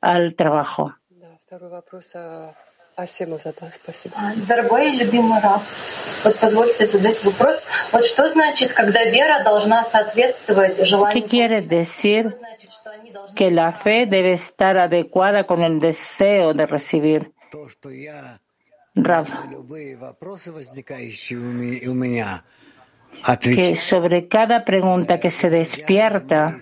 al 0.00 0.34
trabajo. 0.34 0.94
Дорогой 4.46 4.92
и 4.92 4.96
любимый 4.96 5.40
Раф, 5.40 5.62
вот 6.24 6.38
позвольте 6.38 6.86
задать 6.86 7.24
вопрос. 7.24 7.60
Вот 7.90 8.06
что 8.06 8.28
значит, 8.28 8.72
когда 8.72 9.04
вера 9.04 9.42
должна 9.42 9.84
соответствовать 9.84 10.86
желанию? 10.86 11.22
¿Qué 11.22 11.28
quiere 11.28 11.62
decir 11.62 12.36
que 13.34 13.50
la 13.50 13.72
fe 13.72 14.06
debe 14.06 14.34
estar 14.34 14.78
adecuada 14.78 15.44
con 15.44 15.62
el 15.62 15.80
deseo 15.80 16.54
de 16.54 16.66
recibir? 16.66 17.32
Rav, 18.94 19.26
que 23.42 23.74
sobre 23.74 24.28
cada 24.28 24.64
pregunta 24.64 25.18
que 25.18 25.30
se 25.30 25.50
despierta, 25.50 26.60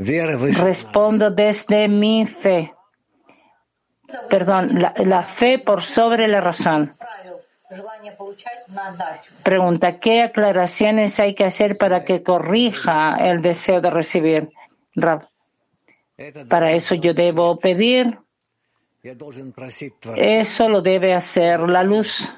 respondo 0.00 1.30
desde 1.30 1.88
mi 1.88 2.26
fe 2.26 2.72
perdón, 4.28 4.80
la, 4.80 5.22
fe 5.22 5.58
por 5.58 5.82
sobre 5.82 6.28
la 6.28 6.40
razón. 6.40 6.96
Pregunta, 9.42 9.98
¿qué 9.98 10.22
aclaraciones 10.22 11.20
hay 11.20 11.34
que 11.34 11.44
hacer 11.44 11.78
para 11.78 12.04
que 12.04 12.22
corrija 12.22 13.16
el 13.30 13.42
deseo 13.42 13.80
de 13.80 13.90
recibir? 13.90 14.48
Para 16.48 16.72
eso 16.72 16.94
yo 16.94 17.14
debo 17.14 17.58
pedir. 17.58 18.18
Eso 20.16 20.68
lo 20.68 20.82
debe 20.82 21.14
hacer 21.14 21.60
la 21.60 21.82
luz. 21.82 22.30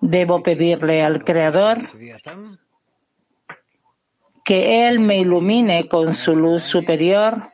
Debo 0.00 0.42
pedirle 0.42 1.02
al 1.02 1.24
Creador 1.24 1.78
que 4.46 4.86
Él 4.86 5.00
me 5.00 5.18
ilumine 5.18 5.88
con 5.88 6.14
su 6.14 6.36
luz 6.36 6.62
superior, 6.62 7.50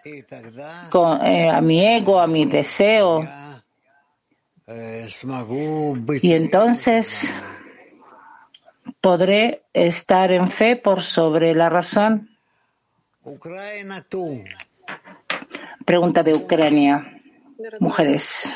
con, 0.91 1.25
eh, 1.25 1.49
a 1.49 1.63
mi 1.63 1.83
ego, 1.87 2.21
a 2.21 2.27
mi 2.27 2.45
deseo. 2.45 3.27
Y 6.21 6.35
entonces 6.35 7.35
podré 9.01 9.63
estar 9.73 10.33
en 10.33 10.51
fe 10.51 10.77
por 10.77 11.01
sobre 11.01 11.55
la 11.55 11.71
razón. 11.71 12.29
Pregunta 15.87 16.23
de 16.23 16.35
Ucrania. 16.35 17.23
Mujeres. 17.81 18.53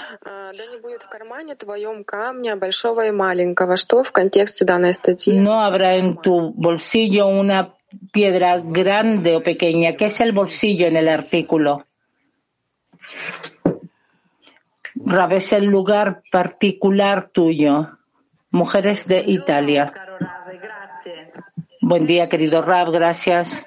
No 5.42 5.62
habrá 5.62 5.94
en 5.94 6.16
tu 6.16 6.52
bolsillo 6.54 7.28
una 7.28 7.75
piedra 8.12 8.58
grande 8.58 9.36
o 9.36 9.42
pequeña. 9.42 9.92
¿Qué 9.92 10.06
es 10.06 10.20
el 10.20 10.32
bolsillo 10.32 10.86
en 10.86 10.96
el 10.96 11.08
artículo? 11.08 11.86
Rab 14.94 15.32
es 15.34 15.52
el 15.52 15.66
lugar 15.66 16.22
particular 16.30 17.28
tuyo. 17.28 17.98
Mujeres 18.50 19.06
de 19.06 19.24
Italia. 19.26 19.92
Buen 21.80 22.06
día, 22.06 22.28
querido 22.28 22.62
Rab, 22.62 22.90
gracias. 22.90 23.64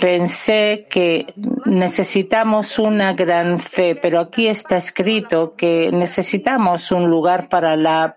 Pensé 0.00 0.86
que 0.88 1.34
necesitamos 1.64 2.78
una 2.78 3.12
gran 3.12 3.60
fe, 3.60 3.96
pero 3.96 4.20
aquí 4.20 4.48
está 4.48 4.76
escrito 4.76 5.54
que 5.56 5.90
necesitamos 5.92 6.90
un 6.92 7.08
lugar 7.08 7.48
para 7.48 7.76
la 7.76 8.16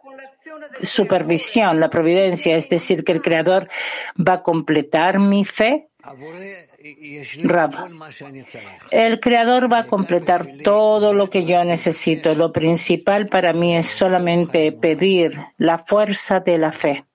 supervisión, 0.81 1.79
la 1.79 1.89
providencia, 1.89 2.55
es 2.55 2.69
decir, 2.69 3.03
que 3.03 3.11
el 3.11 3.21
Creador 3.21 3.69
va 4.17 4.33
a 4.33 4.43
completar 4.43 5.19
mi 5.19 5.45
fe. 5.45 5.89
El 8.91 9.19
Creador 9.19 9.71
va 9.71 9.79
a 9.79 9.87
completar 9.87 10.47
todo 10.63 11.13
lo 11.13 11.29
que 11.29 11.45
yo 11.45 11.63
necesito. 11.63 12.33
Lo 12.33 12.51
principal 12.51 13.27
para 13.27 13.53
mí 13.53 13.75
es 13.75 13.87
solamente 13.87 14.71
pedir 14.71 15.37
la 15.57 15.77
fuerza 15.77 16.39
de 16.39 16.57
la 16.57 16.71
fe. 16.71 17.05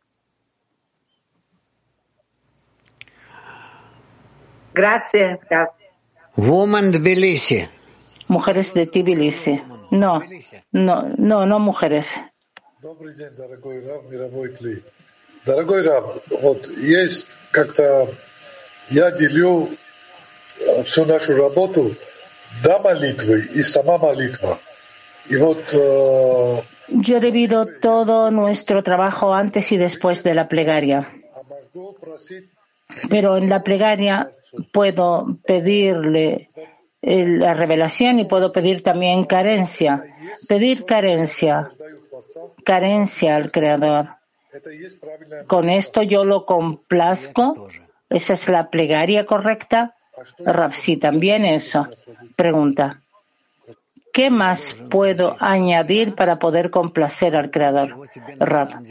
Gracias. 4.73 5.41
Woman 6.37 6.93
Tbilisi. 6.93 7.67
Mujeres 8.29 8.75
de 8.75 8.87
Tbilisi. 8.87 9.61
No, 9.91 10.21
no, 10.71 11.09
no, 11.17 11.47
no 11.47 11.59
mujeres. 11.59 12.21
Добрый 12.86 13.14
день, 13.14 13.30
дорогой 13.38 13.86
Рав, 13.86 14.04
мировой 14.10 14.50
клей. 14.56 14.84
Дорогой 15.46 15.84
Рав, 15.84 16.18
вот 16.30 16.68
есть 16.78 17.38
как-то, 17.52 18.14
я 18.90 19.12
делю 19.12 19.70
всю 20.84 21.06
нашу 21.06 21.36
работу 21.36 21.96
до 22.64 22.80
молитвы 22.80 23.42
и 23.54 23.62
сама 23.62 23.98
молитва. 23.98 24.60
И 25.30 25.38
вот... 25.38 25.72
Yo 26.88 27.20
divido 27.20 27.68
todo 27.80 28.32
nuestro 28.32 28.84
trabajo 28.84 29.34
antes 29.34 29.72
y 29.72 29.78
después 29.78 30.24
de 30.24 30.34
la 30.34 30.48
plegaria. 30.48 31.08
Pero 33.10 33.38
en 33.38 33.48
la 33.48 33.64
plegaria 33.64 34.32
puedo 34.74 35.38
pedirle 35.46 36.50
la 37.02 37.54
revelación 37.54 38.20
y 38.20 38.26
puedo 38.26 38.52
pedir 38.52 38.84
también 38.84 39.24
carencia. 39.24 40.04
Pedir 40.50 40.86
carencia, 40.86 41.70
carencia 42.65 43.37
al 43.37 43.51
Creador. 43.51 44.09
Con 45.47 45.69
esto 45.69 46.03
yo 46.03 46.25
lo 46.25 46.47
complazco. 46.47 47.69
¿Esa 48.09 48.33
es 48.35 48.49
la 48.49 48.71
plegaria 48.71 49.27
correcta? 49.27 49.97
Rab, 50.39 50.73
sí, 50.73 50.97
también 50.97 51.45
eso. 51.45 51.89
Pregunta. 52.37 53.03
¿Qué 54.13 54.31
más 54.31 54.75
puedo 54.89 55.37
añadir 55.41 56.15
para 56.15 56.39
poder 56.39 56.71
complacer 56.71 57.37
al 57.37 57.51
Creador? 57.51 57.97
Rab, 58.39 58.83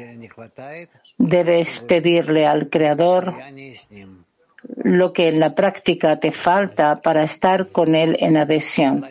debes 1.18 1.80
pedirle 1.80 2.46
al 2.46 2.70
Creador 2.70 3.34
lo 4.84 5.14
que 5.14 5.30
en 5.30 5.40
la 5.40 5.56
práctica 5.56 6.20
te 6.20 6.32
falta 6.32 7.02
para 7.02 7.24
estar 7.24 7.70
con 7.70 7.96
Él 7.96 8.18
en 8.20 8.38
adhesión. 8.38 9.06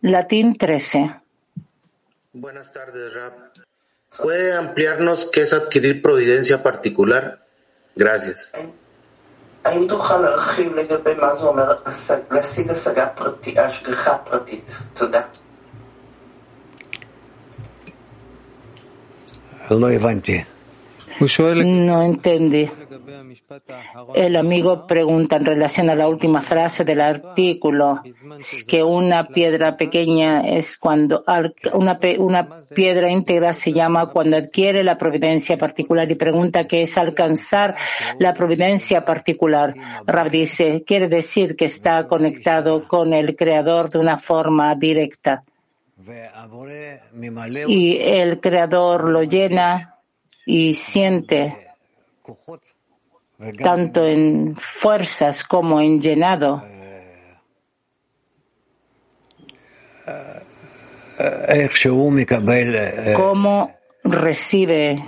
Latín 0.00 0.56
13. 0.56 1.14
Buenas 2.40 2.72
tardes, 2.72 3.12
Rab. 3.14 3.32
¿Puede 4.22 4.52
ampliarnos 4.52 5.28
qué 5.32 5.40
es 5.42 5.52
adquirir 5.52 6.00
providencia 6.00 6.62
particular? 6.62 7.44
Gracias. 7.96 8.52
No 21.20 22.02
entendí. 22.02 22.70
El 24.14 24.36
amigo 24.36 24.86
pregunta 24.86 25.36
en 25.36 25.44
relación 25.44 25.90
a 25.90 25.96
la 25.96 26.08
última 26.08 26.42
frase 26.42 26.84
del 26.84 27.00
artículo 27.00 28.02
que 28.66 28.82
una 28.82 29.26
piedra 29.26 29.76
pequeña 29.76 30.48
es 30.48 30.78
cuando 30.78 31.24
una, 31.72 31.98
piedra 32.74 33.10
íntegra 33.10 33.52
se 33.52 33.72
llama 33.72 34.10
cuando 34.10 34.36
adquiere 34.36 34.84
la 34.84 34.96
providencia 34.96 35.56
particular 35.56 36.10
y 36.10 36.14
pregunta 36.14 36.68
qué 36.68 36.82
es 36.82 36.96
alcanzar 36.96 37.74
la 38.18 38.32
providencia 38.32 39.04
particular. 39.04 39.74
Rab 40.06 40.30
dice, 40.30 40.84
quiere 40.86 41.08
decir 41.08 41.56
que 41.56 41.64
está 41.64 42.06
conectado 42.06 42.86
con 42.86 43.12
el 43.12 43.34
creador 43.34 43.90
de 43.90 43.98
una 43.98 44.18
forma 44.18 44.74
directa. 44.76 45.42
Y 47.66 47.96
el 47.98 48.40
creador 48.40 49.10
lo 49.10 49.24
llena 49.24 49.97
y 50.50 50.72
siente 50.72 51.54
tanto 53.62 54.06
en 54.06 54.56
fuerzas 54.56 55.44
como 55.44 55.78
en 55.78 56.00
llenado. 56.00 56.62
Cómo 63.14 63.74
recibe 64.04 65.04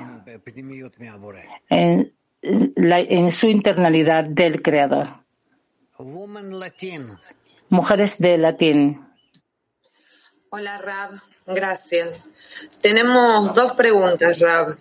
en, 1.70 2.12
en 2.42 3.32
su 3.32 3.48
internalidad 3.48 4.24
del 4.24 4.60
Creador. 4.60 5.08
Mujeres 7.70 8.18
de 8.18 8.36
latín. 8.36 9.06
Hola 10.50 10.76
Rab, 10.76 11.12
gracias. 11.46 12.28
Tenemos 12.82 13.54
dos 13.54 13.72
preguntas, 13.72 14.38
Rab. 14.38 14.76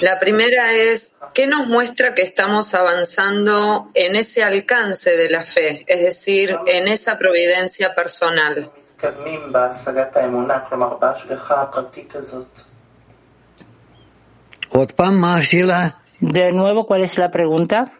La 0.00 0.18
primera 0.18 0.72
es, 0.72 1.14
¿qué 1.34 1.46
nos 1.46 1.66
muestra 1.66 2.14
que 2.14 2.22
estamos 2.22 2.74
avanzando 2.74 3.90
en 3.94 4.16
ese 4.16 4.42
alcance 4.42 5.16
de 5.16 5.28
la 5.28 5.44
fe, 5.44 5.84
es 5.86 6.00
decir, 6.00 6.56
en 6.66 6.88
esa 6.88 7.18
providencia 7.18 7.94
personal? 7.94 8.70
De 16.20 16.52
nuevo, 16.52 16.86
¿cuál 16.86 17.04
es 17.04 17.18
la 17.18 17.30
pregunta? 17.30 17.92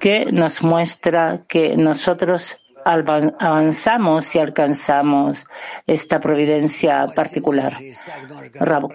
¿Qué 0.00 0.26
nos 0.32 0.62
muestra 0.62 1.44
que 1.48 1.76
nosotros 1.76 2.56
avanzamos 2.86 4.34
y 4.34 4.38
alcanzamos 4.38 5.46
esta 5.86 6.20
providencia 6.20 7.06
particular. 7.08 7.72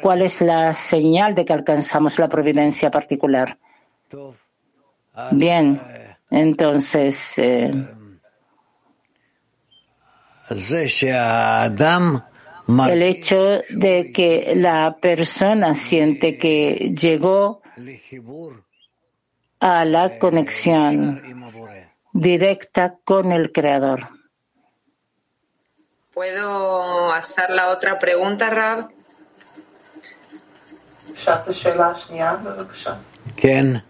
¿cuál 0.02 0.22
es 0.22 0.42
la 0.42 0.74
señal 0.74 1.36
de 1.36 1.44
que 1.44 1.54
alcanzamos 1.54 2.18
la 2.18 2.30
providencia 2.30 2.90
particular? 2.90 3.58
Bien, 5.32 5.80
entonces. 6.30 7.38
Eh, 7.38 7.74
el 12.90 13.04
hecho 13.04 13.62
de 13.70 14.12
que 14.14 14.54
la 14.56 14.98
persona 15.02 15.74
siente 15.74 16.38
que 16.38 16.94
llegó 16.98 17.62
a 19.60 19.86
la 19.86 20.18
conexión 20.18 21.22
directa 22.14 22.98
con 23.04 23.32
el 23.32 23.52
Creador. 23.52 24.10
¿Puedo 26.14 27.12
hacer 27.12 27.50
la 27.52 27.70
otra 27.70 28.00
pregunta, 28.00 28.50
Rab? 28.50 28.90
¿Quién? 33.36 33.84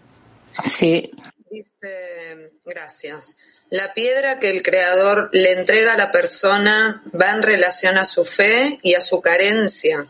Sí. 0.64 1.10
Dice, 1.50 2.52
gracias. 2.64 3.36
La 3.70 3.94
piedra 3.94 4.38
que 4.38 4.50
el 4.50 4.62
Creador 4.62 5.30
le 5.32 5.52
entrega 5.52 5.94
a 5.94 5.96
la 5.96 6.12
persona 6.12 7.02
va 7.18 7.30
en 7.30 7.42
relación 7.42 7.98
a 7.98 8.04
su 8.04 8.24
fe 8.24 8.78
y 8.82 8.94
a 8.94 9.00
su 9.00 9.20
carencia. 9.20 10.06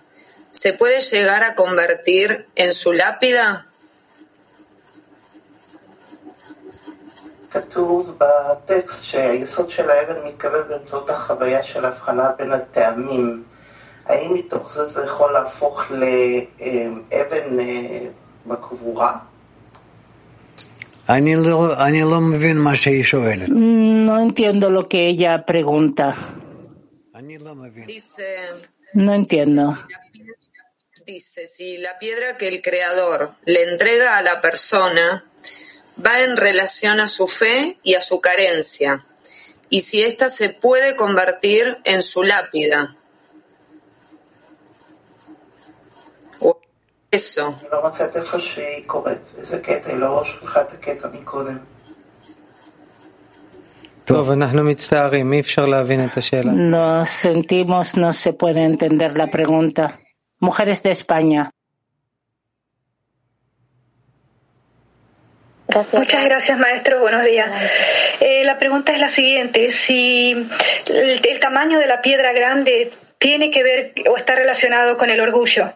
¿Se 0.51 0.73
puede 0.73 1.01
llegar 1.01 1.45
a 1.45 1.55
convertir 1.55 2.47
en 2.57 2.73
su 2.73 2.93
lápida? 2.93 3.67
כתוב 7.52 8.18
בטקסט 8.20 9.04
שהיסוד 9.04 9.70
של 9.70 9.90
האבן 9.90 10.28
מתקבל 10.28 10.62
באמצעות 10.62 11.10
החוויה 11.10 11.64
של 11.64 11.86
הבחנה 11.86 12.32
בין 12.38 12.52
הטעמים. 12.52 13.44
האם 14.06 14.34
מתוך 14.34 14.74
זה 14.74 14.86
זה 14.86 15.04
יכול 15.06 15.34
להפוך 15.34 15.92
לאבן 15.92 17.58
בקבורה? 18.46 19.18
אני 21.10 21.36
לא, 21.36 21.74
אני 21.88 22.02
לא 22.02 22.22
מבין 22.22 22.58
מה 22.58 22.76
שהיא 22.76 23.04
שואלת. 23.04 23.50
No 24.08 24.20
entiendo 24.20 24.70
lo 24.70 24.88
que 24.90 25.10
ella 25.10 25.46
pregunta. 25.46 26.14
אני 27.16 27.38
לא 27.38 27.56
מבין. 27.56 27.88
No 28.94 29.14
entiendo. 29.14 29.78
Dice, 31.06 31.48
si 31.48 31.78
la 31.78 31.98
piedra 32.00 32.38
que 32.38 32.50
el 32.50 32.62
creador 32.62 33.20
le 33.46 33.64
entrega 33.72 34.18
a 34.18 34.22
la 34.22 34.42
persona 34.42 35.24
va 36.05 36.23
en 36.23 36.37
relación 36.37 37.01
a 37.01 37.09
su 37.09 37.27
fe 37.27 37.79
y 37.83 37.95
a 37.95 38.03
su 38.03 38.21
carencia, 38.21 39.05
y 39.69 39.81
si 39.81 40.03
ésta 40.03 40.29
se 40.29 40.51
puede 40.51 40.97
convertir 40.97 41.79
en 41.85 42.03
su 42.03 42.23
lápida. 42.23 42.97
eso. 47.13 47.55
Nos 56.53 57.09
sentimos, 57.09 57.97
no 57.97 58.13
se 58.13 58.33
puede 58.33 58.65
entender 58.65 59.17
la 59.17 59.29
pregunta. 59.29 60.01
Mujeres 60.41 60.83
de 60.83 60.91
España. 60.91 61.51
Muchas 65.94 66.24
gracias, 66.26 66.58
maestro. 66.58 67.02
Buenos 67.02 67.24
días. 67.24 67.50
Eh, 68.20 68.44
la 68.46 68.58
pregunta 68.58 68.94
es 68.94 69.00
la 69.00 69.10
siguiente. 69.10 69.70
Si 69.70 70.32
el, 70.88 71.26
el, 71.26 71.40
tamaño 71.40 71.78
de 71.80 71.88
la 71.88 72.02
piedra 72.02 72.32
grande 72.32 72.94
tiene 73.20 73.52
que 73.52 73.64
ver 73.64 73.94
o 74.10 74.18
está 74.18 74.36
relacionado 74.36 74.98
con 74.98 75.10
el 75.10 75.20
orgullo. 75.20 75.74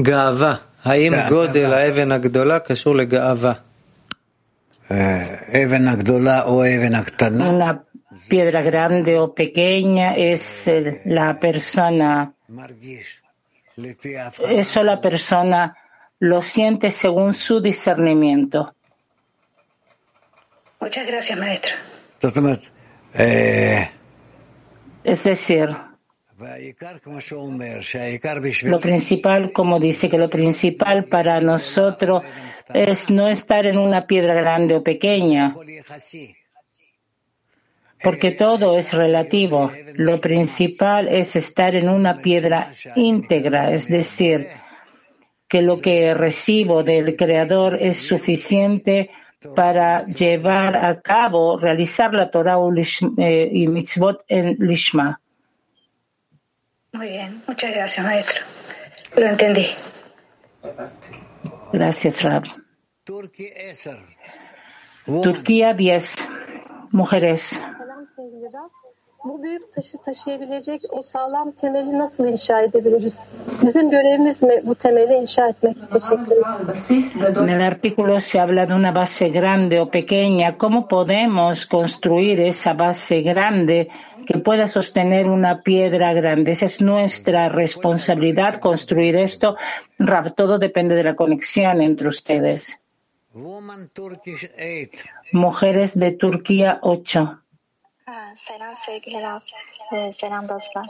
גאווה. 0.00 0.54
האם 0.84 1.12
גודל 1.28 1.74
האבן 1.74 2.12
הגדולה 2.12 2.58
קשור 2.58 2.94
לגאווה? 2.94 3.52
אבן 4.90 5.88
הגדולה 5.88 6.42
או 6.42 6.62
האבן 6.62 6.94
הקטנה? 6.94 7.50
Una 7.50 7.72
piedra 8.30 8.62
grande 8.62 9.18
o 9.18 9.34
pequeña 9.34 10.16
es 10.16 10.70
la 11.04 11.38
persona. 11.38 12.30
eso 13.77 14.83
la 14.83 14.99
persona 14.99 15.75
lo 16.19 16.41
siente 16.41 16.91
según 16.91 17.33
su 17.33 17.61
discernimiento. 17.61 18.75
Muchas 20.79 21.07
gracias, 21.07 21.37
maestro. 21.37 21.71
Es 25.03 25.23
decir, 25.23 25.69
lo 28.63 28.79
principal, 28.79 29.51
como 29.51 29.79
dice, 29.79 30.09
que 30.09 30.17
lo 30.17 30.29
principal 30.29 31.05
para 31.05 31.39
nosotros 31.41 32.23
es 32.73 33.09
no 33.09 33.27
estar 33.27 33.65
en 33.65 33.77
una 33.77 34.07
piedra 34.07 34.33
grande 34.33 34.75
o 34.75 34.83
pequeña, 34.83 35.53
porque 38.03 38.31
todo 38.31 38.77
es 38.77 38.93
relativo. 38.93 39.71
Lo 39.95 40.19
principal 40.19 41.07
es 41.07 41.35
estar 41.35 41.75
en 41.75 41.89
una 41.89 42.17
piedra 42.17 42.71
íntegra, 42.95 43.71
es 43.71 43.87
decir, 43.87 44.47
que 45.47 45.61
lo 45.61 45.81
que 45.81 46.13
recibo 46.13 46.83
del 46.83 47.15
Creador 47.15 47.77
es 47.81 47.97
suficiente 47.97 49.09
para 49.55 50.05
llevar 50.05 50.77
a 50.77 51.01
cabo, 51.01 51.57
realizar 51.57 52.13
la 52.13 52.29
Torah 52.29 52.57
y 53.17 53.67
mitzvot 53.67 54.23
en 54.27 54.55
Lishma. 54.59 55.19
Muy 56.93 57.07
bien, 57.09 57.41
muchas 57.47 57.73
gracias, 57.73 58.05
maestro. 58.05 58.41
Lo 59.17 59.27
entendí. 59.27 59.67
Gracias, 61.73 62.21
Rab. 62.21 62.43
Turquía 65.05 65.73
10. 65.73 66.27
Mujeres. 66.91 67.61
Bu 69.23 69.43
büyük 69.43 69.73
taşı 69.73 69.97
taşıyabilecek 69.97 70.81
o 70.91 71.01
sağlam 71.01 71.51
temeli 71.51 71.99
nasıl 71.99 72.27
inşa 72.27 72.61
edebiliriz? 72.61 73.19
Bizim 73.63 73.89
görevimiz 73.89 74.43
mi 74.43 74.61
bu 74.65 74.75
temeli 74.75 75.13
inşa 75.13 75.47
etmek? 75.47 75.75
Teşekkür 75.93 76.31
ederim. 76.31 77.49
En 77.49 77.59
el 77.59 77.67
artículo 77.67 78.19
se 78.19 78.39
habla 78.39 78.69
de 78.69 78.73
una 78.73 78.95
base 78.95 79.29
grande 79.29 79.81
o 79.81 79.89
pequeña. 79.89 80.57
¿Cómo 80.57 80.87
podemos 80.87 81.65
construir 81.65 82.39
esa 82.39 82.79
base 82.79 83.21
grande 83.21 83.89
que 84.27 84.39
pueda 84.39 84.67
sostener 84.67 85.25
una 85.25 85.61
piedra 85.61 86.13
grande? 86.13 86.51
Esa 86.51 86.65
es 86.65 86.81
nuestra 86.81 87.49
responsabilidad, 87.49 88.55
construir 88.55 89.15
esto. 89.15 89.55
Rab, 89.99 90.33
todo 90.35 90.57
depende 90.57 90.95
de 90.95 91.03
la 91.03 91.15
conexión 91.15 91.81
entre 91.81 92.07
ustedes. 92.07 92.81
Mujeres 95.31 95.99
de 95.99 96.11
Turquía 96.11 96.79
8. 96.81 97.40
Selam 98.35 98.75
sevgili 98.75 99.21
Raf. 99.21 99.43
Ee, 99.93 100.11
selam 100.11 100.49
dostlar. 100.49 100.85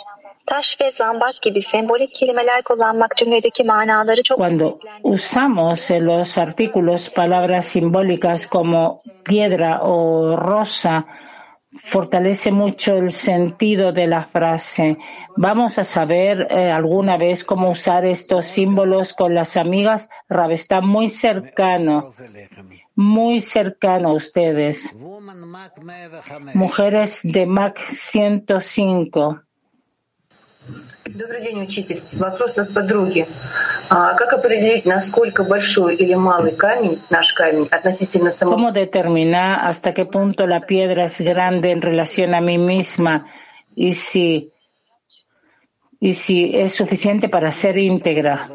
Taş 0.46 0.82
ve 0.82 0.92
zambak 0.92 1.42
gibi 1.42 1.62
sembolik 1.62 2.14
kelimeler 2.14 2.62
kullanmak 2.62 3.18
cümledeki 3.18 3.64
manaları 3.64 4.24
çok 4.24 4.38
Cuando 4.38 4.80
usamos 5.04 5.92
en 5.92 6.06
los 6.06 6.38
artículos 6.38 7.10
palabras 7.10 7.66
simbólicas 7.66 8.48
como 8.48 9.02
piedra 9.26 9.82
o 9.82 10.36
rosa, 10.38 11.04
fortalece 11.84 12.52
mucho 12.52 12.98
el 12.98 13.12
sentido 13.12 13.96
de 13.96 14.08
la 14.08 14.22
frase. 14.22 14.98
Vamos 15.38 15.78
a 15.78 15.84
saber 15.84 16.48
eh, 16.50 16.72
alguna 16.72 17.18
vez 17.18 17.44
cómo 17.44 17.70
usar 17.70 18.06
estos 18.06 18.46
símbolos 18.46 19.14
con 19.14 19.34
las 19.36 19.58
amigas. 19.58 20.10
Rab 20.30 20.52
está 20.52 20.82
muy 20.82 21.10
cercano 21.10 22.14
muy 22.95 23.41
cercano 23.41 24.11
a 24.11 24.13
ustedes. 24.13 24.95
Mujeres 26.55 27.21
de 27.23 27.47
MAC 27.47 27.79
105. 27.79 29.43
Добрый 31.07 31.41
день, 31.43 31.63
учитель. 31.63 32.03
Вопрос 32.13 32.59
от 32.59 32.75
подруги. 32.75 33.27
А 33.89 34.15
как 34.15 34.33
определить, 34.33 34.85
насколько 34.85 35.45
большой 35.45 35.95
или 35.95 36.15
малый 36.15 36.53
камень, 36.53 37.01
наш 37.11 37.33
камень, 37.33 37.69
относительно 37.71 38.33
самого... 38.33 38.57
¿Cómo 38.57 38.73
determinar 38.73 39.61
hasta 39.63 39.95
qué 39.95 40.05
punto 40.05 40.47
la 40.47 40.61
piedra 40.67 41.05
es 41.05 41.21
grande 41.21 41.71
en 41.71 41.83
relación 41.83 42.35
a 42.35 42.41
mí 42.41 42.59
misma 42.59 43.29
y 43.77 43.93
si, 43.93 44.53
y 46.01 46.15
si 46.15 46.57
es 46.57 46.75
suficiente 46.75 47.29
para 47.29 47.53
ser 47.53 47.79
íntegra? 47.79 48.49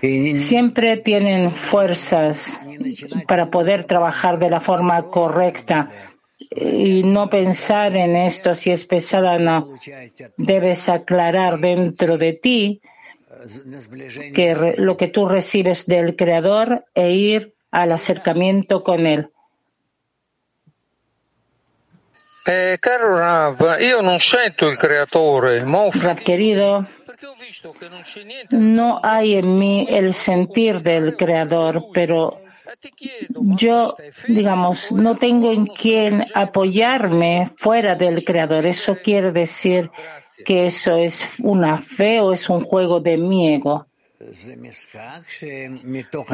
siempre 0.00 0.96
tienen 0.96 1.50
fuerzas 1.50 2.60
para 3.26 3.50
poder 3.50 3.84
trabajar 3.84 4.38
de 4.38 4.50
la 4.50 4.60
forma 4.60 5.02
correcta 5.02 5.90
y 6.50 7.02
no 7.02 7.28
pensar 7.28 7.96
en 7.96 8.16
esto 8.16 8.54
si 8.54 8.70
es 8.70 8.84
pesada 8.84 9.36
o 9.36 9.38
no. 9.38 9.74
Debes 10.36 10.88
aclarar 10.88 11.58
dentro 11.58 12.18
de 12.18 12.32
ti 12.32 12.80
que 14.34 14.74
lo 14.78 14.96
que 14.96 15.08
tú 15.08 15.26
recibes 15.26 15.86
del 15.86 16.16
Creador 16.16 16.84
e 16.94 17.12
ir 17.12 17.54
al 17.70 17.92
acercamiento 17.92 18.82
con 18.82 19.06
Él. 19.06 19.30
Eh, 22.50 22.78
caro 22.80 23.18
Rav, 23.18 23.76
io 23.78 24.00
non 24.00 24.20
sento 24.20 24.68
il 24.68 24.78
creatore, 24.78 25.62
ma 25.64 25.86
Rav 25.92 26.22
querido, 26.22 26.86
no 28.52 29.00
hay 29.02 29.34
en 29.34 29.58
mí 29.58 29.86
el 29.90 30.14
sentir 30.14 30.80
del 30.80 31.14
Creador, 31.14 31.88
pero 31.92 32.40
yo, 33.34 33.96
digamos, 34.28 34.92
no 34.92 35.16
tengo 35.16 35.52
en 35.52 35.66
quién 35.66 36.24
apoyarme 36.32 37.50
fuera 37.54 37.94
del 37.96 38.24
Creador. 38.24 38.64
Eso 38.64 38.96
quiere 39.04 39.30
decir 39.30 39.90
que 40.46 40.64
eso 40.64 40.96
es 40.96 41.40
una 41.40 41.76
fe 41.76 42.20
o 42.20 42.32
es 42.32 42.48
un 42.48 42.60
juego 42.60 43.00
de 43.00 43.18
mi 43.18 43.52
ego. 43.52 43.87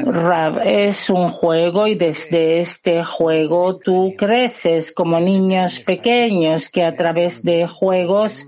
Rab, 0.06 0.60
es 0.64 1.10
un 1.10 1.28
juego 1.28 1.86
y 1.86 1.94
desde 1.94 2.60
este 2.60 3.04
juego 3.04 3.76
tú 3.78 4.14
creces 4.16 4.92
como 4.92 5.20
niños 5.20 5.80
pequeños 5.80 6.70
que 6.70 6.84
a 6.84 6.92
través 6.92 7.42
de 7.42 7.66
juegos 7.66 8.46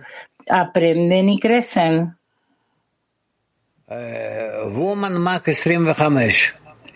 aprenden 0.49 1.29
y 1.29 1.41
crecen. 1.41 2.17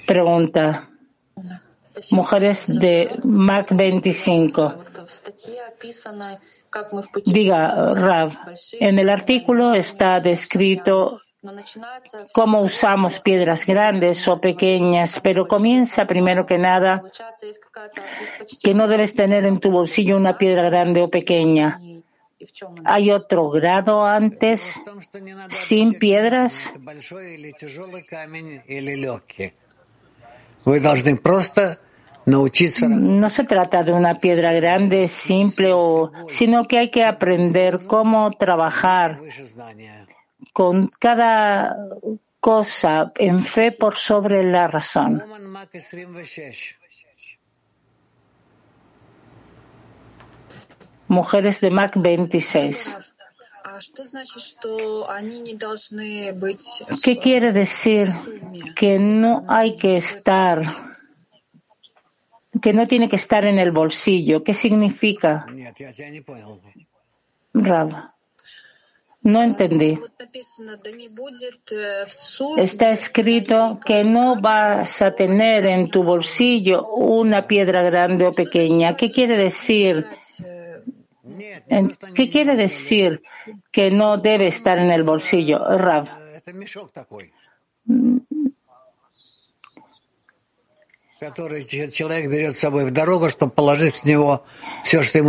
Pregunta. 0.07 0.89
Mujeres 2.11 2.67
de 2.67 3.11
Mac 3.23 3.69
25. 3.71 4.85
Diga, 7.27 7.95
Rav, 7.95 8.33
en 8.79 8.99
el 8.99 9.09
artículo 9.09 9.75
está 9.75 10.21
descrito 10.21 11.21
cómo 12.33 12.61
usamos 12.61 13.21
piedras 13.21 13.65
grandes 13.65 14.29
o 14.29 14.41
pequeñas, 14.41 15.21
pero 15.23 15.49
comienza 15.49 16.07
primero 16.07 16.45
que 16.45 16.59
nada 16.59 17.03
que 18.63 18.75
no 18.75 18.89
debes 18.89 19.15
tener 19.15 19.45
en 19.45 19.59
tu 19.59 19.71
bolsillo 19.71 20.17
una 20.17 20.37
piedra 20.37 20.63
grande 20.63 21.03
o 21.03 21.09
pequeña. 21.09 21.81
¿Hay 22.85 23.11
otro 23.11 23.51
grado 23.51 24.05
antes 24.05 24.81
sin 25.49 25.95
piedras? 25.95 26.73
No 32.89 33.31
se 33.31 33.45
trata 33.45 33.83
de 33.83 33.93
una 33.93 34.19
piedra 34.19 34.53
grande, 34.53 35.09
simple, 35.09 35.73
sino 36.29 36.67
que 36.67 36.79
hay 36.79 36.91
que 36.91 37.05
aprender 37.05 37.81
cómo 37.87 38.31
trabajar 38.33 39.19
con 40.53 40.89
cada 40.89 41.77
cosa 42.41 43.13
en 43.17 43.43
fe 43.43 43.73
por 43.73 43.97
sobre 43.97 44.43
la 44.43 44.67
razón. 44.67 45.23
Mujeres 51.09 51.61
de 51.61 51.71
Mac 51.71 51.93
26. 51.97 52.95
¿Qué 57.03 57.19
quiere 57.19 57.53
decir 57.53 58.09
que 58.77 58.99
no 58.99 59.45
hay 59.49 59.77
que 59.77 59.93
estar, 59.93 60.63
que 62.63 62.73
no 62.73 62.87
tiene 62.87 63.09
que 63.09 63.17
estar 63.17 63.45
en 63.45 63.59
el 63.59 63.71
bolsillo? 63.71 64.45
¿Qué 64.45 64.55
significa? 64.55 65.47
Rav. 67.55 68.13
No 69.23 69.43
entendí. 69.43 69.99
Está 72.57 72.91
escrito 72.91 73.79
que 73.85 74.03
no 74.03 74.41
vas 74.41 75.03
a 75.03 75.15
tener 75.15 75.67
en 75.67 75.91
tu 75.91 76.03
bolsillo 76.03 76.87
una 76.89 77.47
piedra 77.47 77.83
grande 77.83 78.27
o 78.27 78.33
pequeña. 78.33 78.97
¿Qué 78.97 79.11
quiere 79.11 79.37
decir? 79.37 80.07
¿Qué 82.15 82.31
quiere 82.31 82.57
decir 82.57 83.23
que 83.71 83.91
no 83.91 84.17
debe 84.17 84.47
estar 84.47 84.79
en 84.79 84.91
el 84.91 85.03
bolsillo? 85.03 85.59
Rav. 85.77 86.09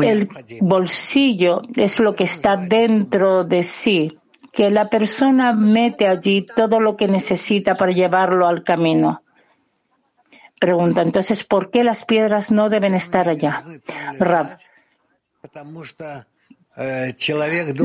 El 0.10 0.30
bolsillo 0.62 1.62
es 1.76 2.00
lo 2.00 2.16
que 2.16 2.24
está 2.24 2.56
dentro 2.56 3.44
de 3.44 3.64
sí, 3.64 4.18
que 4.54 4.70
la 4.70 4.90
persona 4.90 5.52
mete 5.52 6.08
allí 6.08 6.46
todo 6.46 6.80
lo 6.80 6.96
que 6.96 7.08
necesita 7.08 7.76
para 7.76 7.92
llevarlo 7.92 8.48
al 8.48 8.64
camino. 8.64 9.22
Pregunta, 10.60 11.02
entonces, 11.02 11.44
¿por 11.44 11.72
qué 11.72 11.84
las 11.84 12.06
piedras 12.06 12.52
no 12.52 12.70
deben 12.70 12.94
estar 12.94 13.28
allá? 13.28 13.64
Rab. 14.18 14.58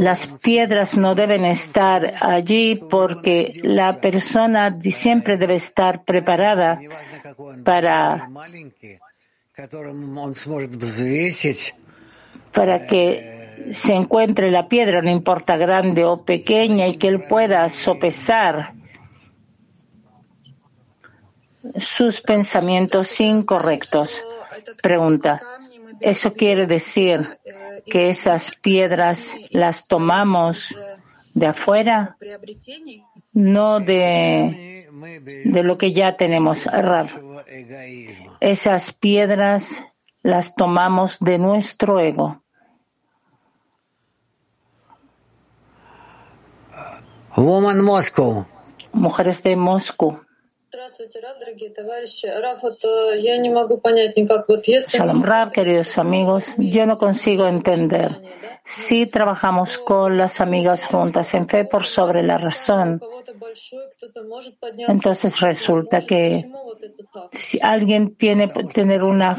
Las 0.00 0.28
piedras 0.28 0.96
no 0.96 1.16
deben 1.16 1.44
estar 1.44 2.14
allí 2.20 2.76
porque 2.76 3.60
la 3.64 3.98
persona 3.98 4.78
siempre 4.92 5.36
debe 5.36 5.56
estar 5.56 6.04
preparada 6.04 6.78
para, 7.64 8.28
para 12.52 12.86
que 12.86 13.36
se 13.72 13.94
encuentre 13.94 14.50
la 14.50 14.68
piedra, 14.68 15.02
no 15.02 15.10
importa 15.10 15.56
grande 15.56 16.04
o 16.04 16.24
pequeña, 16.24 16.86
y 16.86 16.98
que 16.98 17.08
él 17.08 17.22
pueda 17.22 17.68
sopesar 17.70 18.74
sus 21.76 22.20
pensamientos 22.20 23.20
incorrectos. 23.20 24.24
Pregunta, 24.82 25.42
¿eso 26.00 26.32
quiere 26.32 26.66
decir 26.66 27.38
que 27.86 28.10
esas 28.10 28.54
piedras 28.56 29.34
las 29.50 29.86
tomamos 29.88 30.76
de 31.34 31.46
afuera? 31.46 32.16
No 33.32 33.80
de, 33.80 34.75
de 34.96 35.62
lo 35.62 35.76
que 35.78 35.92
ya 35.92 36.16
tenemos. 36.16 36.66
Esas 38.40 38.92
piedras 38.92 39.82
las 40.22 40.54
tomamos 40.54 41.18
de 41.20 41.38
nuestro 41.38 42.00
ego. 42.00 42.42
Woman 47.36 47.82
Moscow. 47.82 48.46
Mujeres 48.92 49.42
de 49.42 49.56
Moscú. 49.56 50.18
Shalom 54.88 55.22
Rab, 55.22 55.52
queridos 55.52 55.98
amigos, 55.98 56.54
yo 56.58 56.86
no 56.86 56.98
consigo 56.98 57.46
entender. 57.46 58.22
Si 58.64 59.06
trabajamos 59.06 59.78
con 59.78 60.16
las 60.16 60.40
amigas 60.40 60.86
juntas 60.86 61.34
en 61.34 61.48
fe 61.48 61.64
por 61.64 61.84
sobre 61.84 62.22
la 62.22 62.38
razón, 62.38 63.00
entonces 64.88 65.40
resulta 65.40 66.00
que 66.00 66.50
si 67.32 67.58
alguien 67.62 68.16
tiene 68.16 68.48
tener 68.48 69.02
una, 69.02 69.36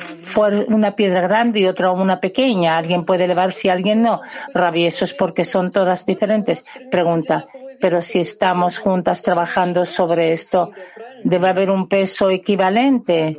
una 0.67 0.95
piedra 0.95 1.21
grande 1.21 1.59
y 1.59 1.65
otra 1.65 1.91
una 1.91 2.19
pequeña, 2.19 2.77
alguien 2.77 3.05
puede 3.05 3.25
elevarse 3.25 3.67
y 3.67 3.71
alguien 3.71 4.01
no. 4.01 4.21
Rabbi, 4.53 4.85
eso 4.85 5.05
es 5.05 5.13
porque 5.13 5.43
son 5.43 5.71
todas 5.71 6.05
diferentes. 6.05 6.65
Pregunta, 6.91 7.47
pero 7.79 8.01
si 8.01 8.19
estamos 8.19 8.77
juntas 8.77 9.21
trabajando 9.21 9.85
sobre 9.85 10.31
esto, 10.31 10.71
debe 11.23 11.49
haber 11.49 11.69
un 11.69 11.87
peso 11.87 12.29
equivalente, 12.29 13.37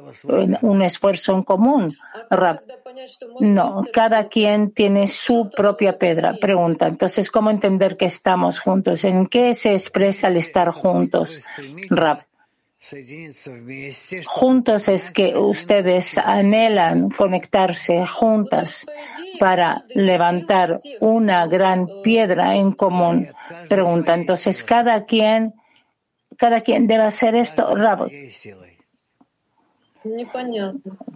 un 0.62 0.82
esfuerzo 0.82 1.34
en 1.34 1.42
común. 1.42 1.96
No, 3.40 3.84
cada 3.92 4.28
quien 4.28 4.72
tiene 4.72 5.08
su 5.08 5.50
propia 5.54 5.98
piedra. 5.98 6.34
Pregunta, 6.34 6.86
entonces, 6.86 7.30
¿cómo 7.30 7.50
entender 7.50 7.96
que 7.96 8.06
estamos 8.06 8.60
juntos? 8.60 9.04
¿En 9.04 9.26
qué 9.26 9.54
se 9.54 9.72
expresa 9.72 10.28
el 10.28 10.36
estar 10.36 10.70
juntos? 10.70 11.42
Rab. 11.90 12.18
Juntos 14.24 14.88
es 14.88 15.10
que 15.10 15.36
ustedes 15.36 16.16
anhelan 16.16 17.10
conectarse 17.10 18.06
juntas 18.06 18.86
para 19.38 19.84
levantar 19.94 20.78
una 21.00 21.46
gran 21.46 21.88
piedra 22.02 22.56
en 22.56 22.72
común. 22.72 23.28
Pregunta, 23.68 24.14
entonces, 24.14 24.64
cada 24.64 25.04
quien 25.04 25.54
cada 26.38 26.60
quien 26.60 26.86
debe 26.86 27.02
hacer 27.02 27.34
esto, 27.34 27.74
Rab. 27.74 28.08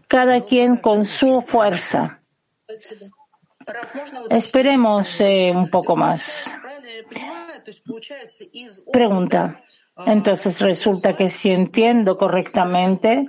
Cada 0.09 0.41
quien 0.41 0.77
con 0.77 1.05
su 1.05 1.41
fuerza. 1.43 2.21
Esperemos 4.31 5.21
eh, 5.21 5.53
un 5.55 5.71
poco 5.71 5.97
más. 5.97 6.53
Pregunta. 8.93 9.61
Entonces 10.07 10.61
resulta 10.61 11.17
que 11.17 11.29
si 11.29 11.51
entiendo 11.51 12.17
correctamente, 12.17 13.27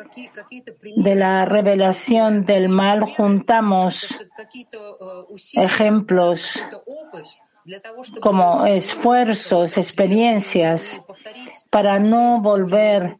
de 0.96 1.16
la 1.16 1.46
revelación 1.46 2.46
del 2.46 2.70
mal 2.70 3.02
juntamos 3.02 4.18
ejemplos 5.54 6.66
como 8.22 8.66
esfuerzos, 8.66 9.78
experiencias 9.78 11.02
para 11.70 12.00
no 12.00 12.42
volver 12.42 13.18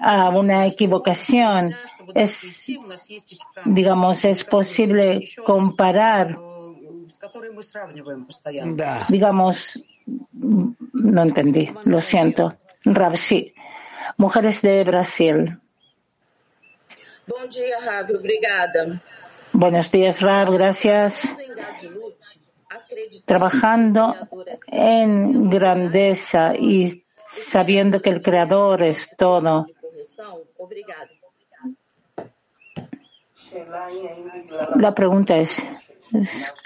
a 0.00 0.28
una 0.30 0.66
equivocación. 0.66 1.74
Es, 2.14 2.66
digamos, 3.64 4.24
es 4.24 4.44
posible 4.44 5.20
comparar, 5.44 6.36
digamos, 9.08 9.82
no 10.32 11.22
entendí, 11.22 11.72
lo 11.84 12.00
siento. 12.00 12.56
Rav, 12.84 13.16
sí. 13.16 13.54
Mujeres 14.16 14.62
de 14.62 14.84
Brasil. 14.84 15.58
Buenos 19.52 19.90
días, 19.92 20.20
Rav, 20.20 20.50
gracias 20.52 21.34
trabajando 23.24 24.14
en 24.66 25.50
grandeza 25.50 26.54
y 26.56 27.04
sabiendo 27.30 28.02
que 28.02 28.10
el 28.10 28.22
Creador 28.22 28.82
es 28.82 29.14
todo. 29.16 29.66
La 34.76 34.94
pregunta 34.94 35.36
es, 35.38 35.62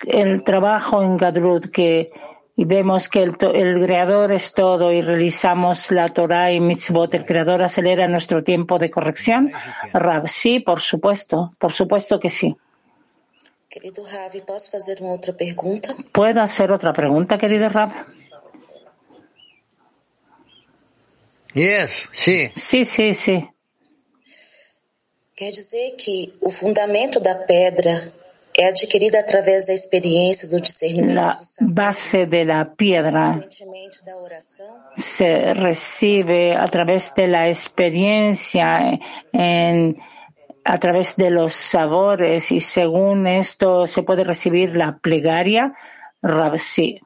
el 0.06 0.42
trabajo 0.42 1.02
en 1.02 1.16
Gadrut 1.16 1.66
que 1.70 2.12
y 2.56 2.66
vemos 2.66 3.08
que 3.08 3.24
el, 3.24 3.36
el, 3.52 3.84
Creador 3.84 4.30
es 4.30 4.52
todo 4.52 4.92
y 4.92 5.02
realizamos 5.02 5.90
la 5.90 6.08
Torah 6.08 6.52
y 6.52 6.60
Mitzvot, 6.60 7.12
¿el 7.14 7.26
Creador 7.26 7.64
acelera 7.64 8.06
nuestro 8.06 8.44
tiempo 8.44 8.78
de 8.78 8.90
corrección? 8.92 9.50
Rab, 9.92 10.28
sí, 10.28 10.60
por 10.60 10.80
supuesto, 10.80 11.52
por 11.58 11.72
supuesto 11.72 12.20
que 12.20 12.28
sí. 12.28 12.56
¿Puedo 16.12 16.40
hacer 16.40 16.70
otra 16.70 16.92
pregunta, 16.92 17.38
querido 17.38 17.68
Rav? 17.68 17.90
Yes, 21.54 22.08
sí. 22.12 22.50
Sí, 22.56 22.84
sí, 22.84 23.14
sí. 23.14 23.48
Quer 25.36 25.52
dizer 25.52 25.96
que 25.96 26.32
o 26.40 26.50
fundamento 26.50 27.20
da 27.20 27.34
pedra 27.34 28.12
é 28.56 28.68
adquirido 28.68 29.16
através 29.16 29.66
da 29.66 29.72
experiência 29.72 30.48
do 30.48 30.60
discernimento. 30.60 31.14
La 31.14 31.38
base 31.60 32.26
de 32.26 32.44
la 32.44 32.64
piedra 32.64 33.40
se 34.96 35.54
recibe 35.54 36.54
a 36.56 36.64
través 36.66 37.12
de 37.14 37.26
la 37.26 37.48
experiencia 37.48 38.98
en 39.32 39.96
a 40.66 40.78
través 40.78 41.16
de 41.16 41.30
los 41.30 41.52
sabores 41.52 42.50
y 42.50 42.60
según 42.60 43.26
esto 43.26 43.86
se 43.86 44.02
puede 44.02 44.24
recibir 44.24 44.74
la 44.74 44.96
plegaria 44.98 45.74
Rabsi. 46.22 47.00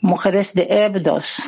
Mujeres 0.00 0.54
de 0.54 0.66
Ebdos. 0.70 1.42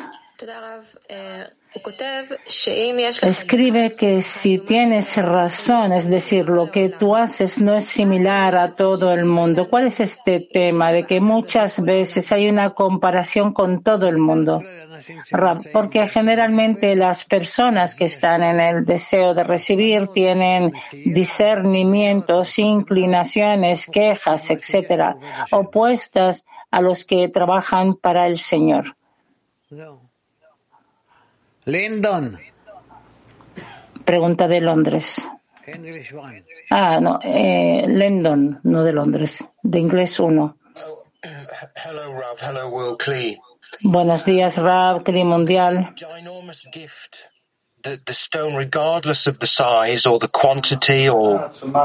Escribe 3.22 3.94
que 3.94 4.22
si 4.22 4.58
tienes 4.58 5.16
razón, 5.16 5.92
es 5.92 6.08
decir, 6.08 6.48
lo 6.48 6.70
que 6.70 6.88
tú 6.88 7.16
haces 7.16 7.60
no 7.60 7.76
es 7.76 7.84
similar 7.86 8.56
a 8.56 8.72
todo 8.72 9.12
el 9.12 9.24
mundo. 9.24 9.68
¿Cuál 9.68 9.88
es 9.88 10.00
este 10.00 10.40
tema 10.40 10.92
de 10.92 11.06
que 11.06 11.20
muchas 11.20 11.82
veces 11.82 12.32
hay 12.32 12.48
una 12.48 12.70
comparación 12.70 13.52
con 13.52 13.82
todo 13.82 14.08
el 14.08 14.18
mundo? 14.18 14.62
Porque 15.72 16.06
generalmente 16.06 16.94
las 16.94 17.24
personas 17.24 17.94
que 17.94 18.04
están 18.04 18.42
en 18.42 18.60
el 18.60 18.84
deseo 18.84 19.34
de 19.34 19.44
recibir 19.44 20.08
tienen 20.08 20.72
discernimientos, 20.92 22.58
inclinaciones, 22.58 23.86
quejas, 23.86 24.50
etcétera, 24.50 25.16
opuestas 25.50 26.46
a 26.70 26.80
los 26.80 27.04
que 27.04 27.28
trabajan 27.28 27.96
para 27.96 28.26
el 28.26 28.38
Señor. 28.38 28.96
London. 31.68 32.40
Pregunta 34.02 34.48
de 34.48 34.60
Londres. 34.62 35.28
Ah, 36.70 36.98
no, 36.98 37.20
eh, 37.22 37.84
London, 37.86 38.60
no 38.62 38.82
de 38.84 38.92
Londres, 38.94 39.44
de 39.62 39.78
inglés 39.78 40.18
uno. 40.18 40.56
Hello, 41.22 42.14
Rav. 42.14 42.38
Hello, 42.40 42.68
World. 42.70 43.38
Buenos 43.82 44.24
días, 44.24 44.56
Rav, 44.56 45.02
Kli 45.02 45.24
Mundial. 45.24 45.94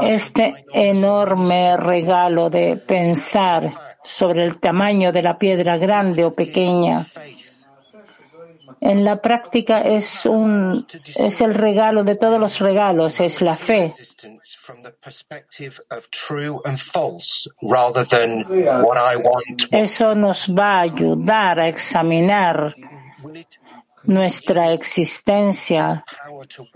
Este 0.02 0.64
enorme 0.72 1.76
regalo 1.76 2.48
de 2.48 2.76
pensar 2.78 3.70
sobre 4.02 4.44
el 4.44 4.58
tamaño 4.58 5.12
de 5.12 5.22
la 5.22 5.38
piedra 5.38 5.76
grande 5.76 6.24
o 6.24 6.32
pequeña 6.32 7.04
en 8.80 9.04
la 9.04 9.20
práctica 9.20 9.80
es 9.80 10.26
un 10.26 10.86
es 11.16 11.40
el 11.40 11.54
regalo 11.54 12.04
de 12.04 12.16
todos 12.16 12.38
los 12.38 12.58
regalos, 12.58 13.20
es 13.20 13.40
la 13.40 13.56
fe. 13.56 13.92
Eso 19.70 20.14
nos 20.14 20.54
va 20.54 20.78
a 20.78 20.80
ayudar 20.80 21.60
a 21.60 21.68
examinar 21.68 22.74
nuestra 24.06 24.72
existencia 24.72 26.04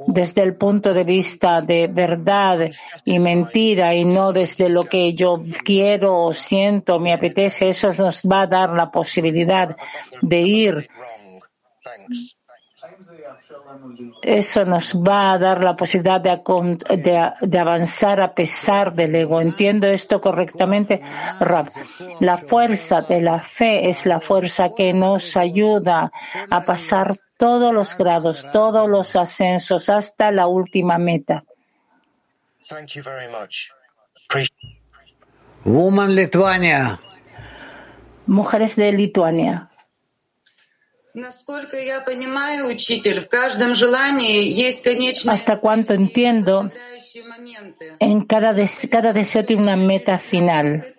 desde 0.07 0.43
el 0.43 0.57
punto 0.57 0.95
de 0.95 1.05
vista 1.05 1.61
de 1.61 1.87
verdad 1.89 2.71
y 3.05 3.19
mentira 3.19 3.95
y 3.95 4.05
no 4.05 4.33
desde 4.33 4.69
lo 4.69 4.85
que 4.85 5.13
yo 5.15 5.39
quiero 5.65 6.25
o 6.25 6.33
siento, 6.33 6.99
me 6.99 7.13
apetece. 7.13 7.69
Eso 7.69 7.93
nos 7.95 8.23
va 8.23 8.43
a 8.43 8.47
dar 8.47 8.71
la 8.71 8.91
posibilidad 8.91 9.77
de 10.23 10.41
ir 10.41 10.89
eso 14.23 14.65
nos 14.65 14.95
va 14.95 15.33
a 15.33 15.39
dar 15.39 15.65
la 15.65 15.75
posibilidad 15.75 16.21
de, 16.21 17.59
avanzar 17.59 18.21
a 18.21 18.35
pesar 18.35 18.95
del 18.95 19.15
ego. 19.15 19.41
¿Entiendo 19.41 19.87
esto 19.89 20.21
correctamente, 20.21 21.03
La 22.21 22.37
fuerza 22.37 23.03
de 23.03 23.21
la 23.21 23.41
fe 23.41 23.89
es 23.89 24.07
la 24.07 24.21
fuerza 24.21 24.71
que 24.77 24.93
nos 24.93 25.37
ayuda 25.37 26.13
a 26.51 26.65
pasar 26.65 27.17
todos 27.37 27.73
los 27.73 27.97
grados, 27.97 28.47
todos 28.53 28.89
los 28.89 29.17
ascensos 29.17 29.89
hasta 29.89 30.31
la 30.31 30.47
última 30.47 30.99
meta. 30.99 31.45
Woman 35.65 36.15
Lituania. 36.15 37.01
Mujeres 38.27 38.77
de 38.77 38.93
Lituania. 38.93 39.68
Hasta 45.29 45.59
cuanto 45.59 45.95
entiendo, 45.95 46.71
en 47.99 48.25
cada, 48.25 48.55
cada 48.91 49.13
deseo 49.13 49.45
tiene 49.45 49.63
una 49.63 49.77
meta 49.77 50.19
final 50.19 50.95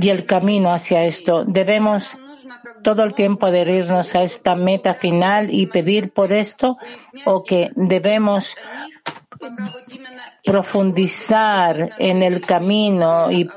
y 0.00 0.08
el 0.08 0.26
camino 0.26 0.72
hacia 0.72 1.04
esto. 1.04 1.44
Debemos 1.44 2.16
todo 2.82 3.02
el 3.04 3.14
tiempo 3.14 3.46
adherirnos 3.46 4.14
a 4.14 4.22
esta 4.22 4.54
meta 4.54 4.94
final 4.94 5.52
y 5.52 5.66
pedir 5.66 6.10
por 6.10 6.32
esto 6.32 6.78
o 7.24 7.42
que 7.42 7.70
debemos 7.74 8.56
profundizar 10.44 11.90
en 11.98 12.22
el 12.22 12.40
camino 12.40 13.30
y 13.30 13.48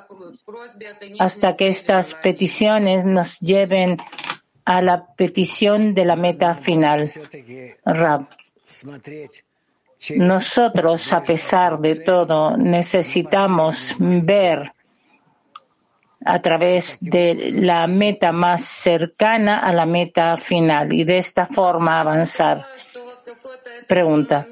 hasta 1.19 1.55
que 1.55 1.67
estas 1.67 2.13
peticiones 2.15 3.05
nos 3.05 3.39
lleven 3.39 3.97
a 4.65 4.81
la 4.81 5.05
petición 5.15 5.93
de 5.93 6.05
la 6.05 6.15
meta 6.15 6.55
final. 6.55 7.09
Rab. 7.85 8.27
Nosotros, 10.15 11.13
a 11.13 11.23
pesar 11.23 11.79
de 11.79 11.95
todo, 11.95 12.57
necesitamos 12.57 13.95
ver 13.99 14.73
a 16.23 16.41
través 16.41 16.97
de 17.01 17.51
la 17.53 17.87
meta 17.87 18.31
más 18.31 18.63
cercana 18.63 19.59
a 19.59 19.73
la 19.73 19.85
meta 19.85 20.37
final 20.37 20.93
y 20.93 21.03
de 21.03 21.17
esta 21.17 21.47
forma 21.47 21.99
avanzar. 21.99 22.61
Pregunta. 23.87 24.47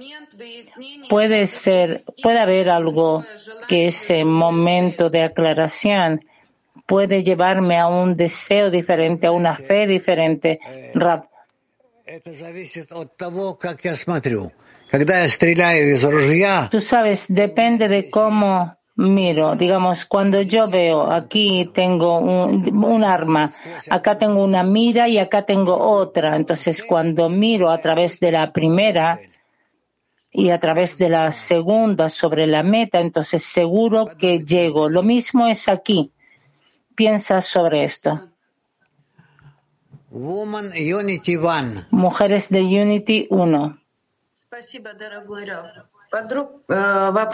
Puede 1.10 1.48
ser, 1.48 2.02
puede 2.22 2.40
haber 2.40 2.70
algo 2.70 3.24
que 3.68 3.88
ese 3.88 4.26
momento 4.26 5.10
de 5.10 5.24
aclaración 5.24 6.26
puede 6.90 7.24
llevarme 7.24 7.78
a 7.78 7.88
un 7.88 8.18
deseo 8.18 8.72
diferente, 8.72 9.28
a 9.28 9.32
una 9.32 9.54
fe 9.54 9.86
diferente. 9.86 10.60
Tú 16.72 16.82
sabes, 16.82 17.28
depende 17.30 17.88
de 17.88 18.10
cómo 18.10 18.76
miro. 18.96 19.56
Digamos, 19.56 20.06
cuando 20.06 20.42
yo 20.42 20.68
veo 20.68 21.12
aquí 21.12 21.70
tengo 21.72 22.18
un, 22.18 22.84
un, 22.84 23.04
arma, 23.04 23.52
acá 23.92 24.18
tengo 24.18 24.44
una 24.44 24.64
mira 24.64 25.08
y 25.08 25.20
acá 25.20 25.44
tengo 25.44 25.78
otra. 25.78 26.36
Entonces, 26.36 26.82
cuando 26.82 27.30
miro 27.30 27.70
a 27.70 27.78
través 27.78 28.20
de 28.20 28.32
la 28.32 28.52
primera 28.52 29.20
y 30.32 30.50
a 30.50 30.58
través 30.58 30.98
de 30.98 31.10
la 31.10 31.32
segunda 31.32 32.10
sobre 32.10 32.48
la 32.48 32.64
meta, 32.64 33.00
entonces 33.00 33.44
seguro 33.44 34.08
que 34.18 34.40
llego. 34.40 34.90
Lo 34.90 35.04
mismo 35.04 35.46
es 35.46 35.68
aquí 35.68 36.12
piensas 37.00 37.46
sobre 37.46 37.86
esto? 37.86 38.28
Mujeres 41.92 42.50
de 42.50 42.62
Unity 42.62 43.28
1. 43.30 43.80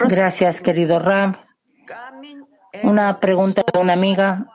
Gracias, 0.08 0.60
querido 0.60 1.00
Ram. 1.00 1.36
Una 2.84 3.18
pregunta 3.18 3.62
de 3.72 3.80
una 3.80 3.94
amiga. 3.94 4.46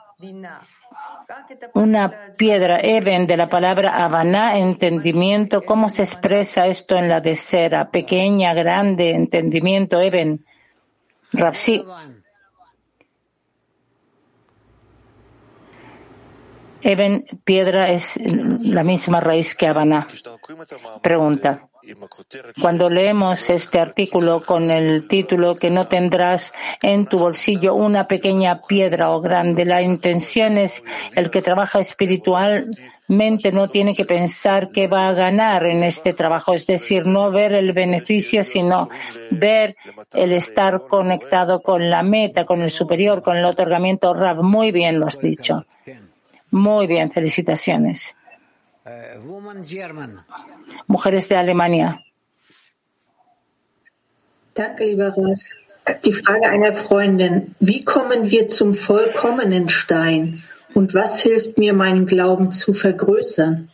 Una 1.74 2.12
piedra, 2.38 2.80
Even, 2.80 3.26
de 3.26 3.36
la 3.36 3.50
palabra 3.50 4.02
Havana, 4.02 4.56
entendimiento. 4.56 5.60
¿Cómo 5.60 5.90
se 5.90 6.04
expresa 6.04 6.68
esto 6.68 6.96
en 6.96 7.10
la 7.10 7.20
de 7.20 7.36
cera? 7.36 7.90
Pequeña, 7.90 8.54
grande, 8.54 9.10
entendimiento, 9.10 10.00
Even. 10.00 10.46
Rapsi. 11.34 11.84
Even 16.82 17.24
piedra 17.44 17.90
es 17.90 18.18
la 18.60 18.82
misma 18.82 19.20
raíz 19.20 19.54
que 19.54 19.66
Habana. 19.66 20.06
Pregunta. 21.00 21.68
Cuando 22.60 22.88
leemos 22.88 23.50
este 23.50 23.80
artículo 23.80 24.40
con 24.40 24.70
el 24.70 25.08
título 25.08 25.56
que 25.56 25.70
no 25.70 25.88
tendrás 25.88 26.52
en 26.80 27.06
tu 27.06 27.18
bolsillo 27.18 27.74
una 27.74 28.06
pequeña 28.06 28.60
piedra 28.68 29.10
o 29.10 29.20
grande, 29.20 29.64
la 29.64 29.82
intención 29.82 30.58
es 30.58 30.84
el 31.16 31.30
que 31.30 31.42
trabaja 31.42 31.80
espiritualmente 31.80 33.50
no 33.52 33.68
tiene 33.68 33.96
que 33.96 34.04
pensar 34.04 34.70
que 34.70 34.86
va 34.86 35.08
a 35.08 35.12
ganar 35.12 35.66
en 35.66 35.82
este 35.82 36.12
trabajo, 36.12 36.54
es 36.54 36.66
decir, 36.66 37.06
no 37.06 37.32
ver 37.32 37.52
el 37.52 37.72
beneficio, 37.72 38.44
sino 38.44 38.88
ver 39.30 39.76
el 40.14 40.32
estar 40.32 40.86
conectado 40.86 41.62
con 41.62 41.90
la 41.90 42.04
meta, 42.04 42.44
con 42.44 42.62
el 42.62 42.70
superior, 42.70 43.22
con 43.22 43.36
el 43.36 43.44
otorgamiento 43.44 44.14
RAV. 44.14 44.42
Muy 44.44 44.70
bien 44.70 45.00
lo 45.00 45.06
has 45.06 45.20
dicho. 45.20 45.66
Muy 46.52 46.86
bien, 46.86 47.10
felicitaciones. 47.10 48.14
Mujeres 50.86 51.28
de 51.28 51.36
Alemania. 51.36 52.04
Danke, 54.54 54.84
lieber 54.84 55.08
Ralf. 55.08 55.40
Die 56.04 56.12
Frage 56.12 56.48
einer 56.48 56.72
Freundin. 56.72 57.54
Wie 57.58 57.84
kommen 57.84 58.30
wir 58.30 58.48
zum 58.48 58.74
vollkommenen 58.74 59.70
Stein? 59.70 60.44
Und 60.74 60.94
was 60.94 61.20
hilft 61.22 61.56
mir, 61.58 61.72
meinen 61.72 62.06
Glauben 62.06 62.52
zu 62.52 62.74
vergrößern? 62.74 63.70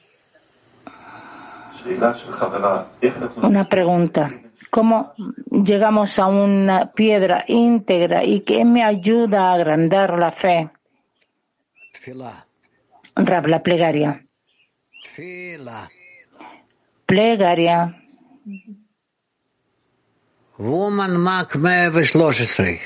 Una 3.42 3.68
pregunta. 3.68 4.30
¿Cómo 4.70 5.14
llegamos 5.50 6.18
a 6.18 6.26
una 6.26 6.92
piedra 6.92 7.44
íntegra 7.48 8.24
y 8.24 8.40
qué 8.40 8.64
me 8.64 8.84
ayuda 8.84 9.50
a 9.50 9.54
agrandar 9.54 10.18
la 10.18 10.30
fe? 10.30 10.70
Rab, 13.18 13.46
la 13.46 13.62
plegaria. 13.62 14.24
Plegaria. 17.06 17.94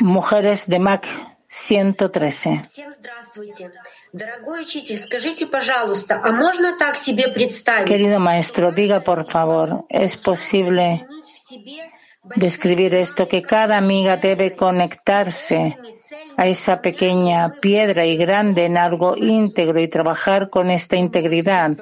Mujeres 0.01 0.67
de 0.67 0.79
Mac 0.79 1.07
113. 1.49 2.63
Querido 7.85 8.19
maestro, 8.19 8.73
diga 8.73 9.01
por 9.01 9.31
favor, 9.31 9.85
¿es 9.89 10.17
posible 10.17 11.07
describir 12.37 12.95
esto 12.95 13.29
que 13.29 13.43
cada 13.43 13.77
amiga 13.77 14.17
debe 14.17 14.55
conectarse 14.55 15.77
a 16.37 16.47
esa 16.47 16.81
pequeña 16.81 17.51
piedra 17.61 18.05
y 18.07 18.17
grande 18.17 18.65
en 18.65 18.77
algo 18.77 19.17
íntegro 19.17 19.81
y 19.81 19.89
trabajar 19.89 20.51
con 20.51 20.71
esta 20.71 20.97
integridad. 20.97 21.77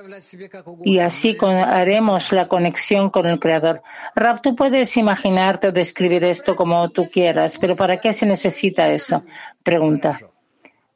Y 0.84 0.98
así 0.98 1.36
haremos 1.40 2.32
la 2.32 2.48
conexión 2.48 3.10
con 3.10 3.26
el 3.26 3.38
Creador. 3.38 3.82
Rab, 4.14 4.40
tú 4.42 4.56
puedes 4.56 4.96
imaginarte 4.96 5.68
o 5.68 5.72
describir 5.72 6.24
esto 6.24 6.56
como 6.56 6.88
tú 6.90 7.08
quieras, 7.08 7.58
pero 7.58 7.76
¿para 7.76 8.00
qué 8.00 8.12
se 8.12 8.26
necesita 8.26 8.88
eso? 8.88 9.24
Pregunta. 9.62 10.20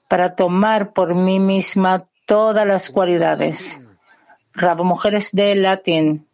Para 0.08 0.34
tomar 0.34 0.92
por 0.92 1.14
mí 1.14 1.38
misma 1.40 2.06
todas 2.26 2.66
las 2.66 2.90
cualidades. 2.90 3.80
Rab, 4.52 4.82
mujeres 4.84 5.30
de 5.32 5.54
latín. 5.56 6.26